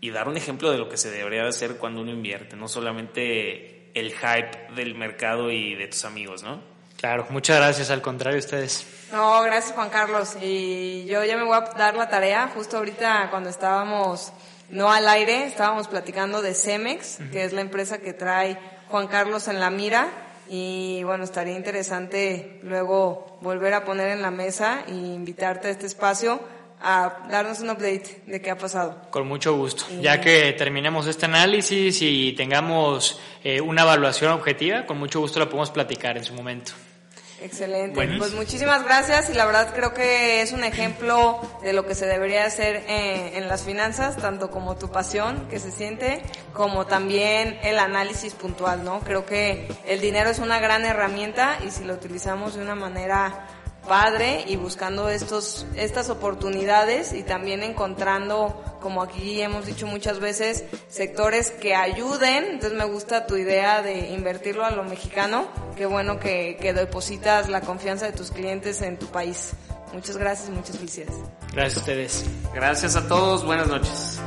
[0.00, 2.68] y dar un ejemplo de lo que se debería de hacer cuando uno invierte, no
[2.68, 6.58] solamente el hype del mercado y de tus amigos, ¿no?
[6.96, 8.95] Claro, muchas gracias, al contrario, ustedes.
[9.12, 10.36] No, gracias Juan Carlos.
[10.40, 14.32] Y yo ya me voy a dar la tarea, justo ahorita cuando estábamos,
[14.70, 19.48] no al aire, estábamos platicando de Cemex, que es la empresa que trae Juan Carlos
[19.48, 20.08] en la mira.
[20.48, 25.86] Y bueno, estaría interesante luego volver a poner en la mesa e invitarte a este
[25.86, 26.40] espacio
[26.80, 29.02] a darnos un update de qué ha pasado.
[29.10, 29.84] Con mucho gusto.
[30.00, 35.46] Ya que terminemos este análisis y tengamos eh, una evaluación objetiva, con mucho gusto la
[35.46, 36.72] podemos platicar en su momento.
[37.40, 38.08] Excelente.
[38.18, 42.06] Pues muchísimas gracias y la verdad creo que es un ejemplo de lo que se
[42.06, 46.22] debería hacer en, en, las finanzas, tanto como tu pasión que se siente,
[46.52, 49.00] como también el análisis puntual, ¿no?
[49.00, 53.46] Creo que el dinero es una gran herramienta y si lo utilizamos de una manera
[53.86, 60.64] padre y buscando estos, estas oportunidades y también encontrando, como aquí hemos dicho muchas veces,
[60.88, 62.44] sectores que ayuden.
[62.44, 65.48] Entonces me gusta tu idea de invertirlo a lo mexicano.
[65.76, 69.52] Qué bueno que, que depositas la confianza de tus clientes en tu país.
[69.92, 71.16] Muchas gracias muchas felicidades.
[71.52, 72.24] Gracias a ustedes.
[72.54, 74.20] Gracias a todos, buenas noches.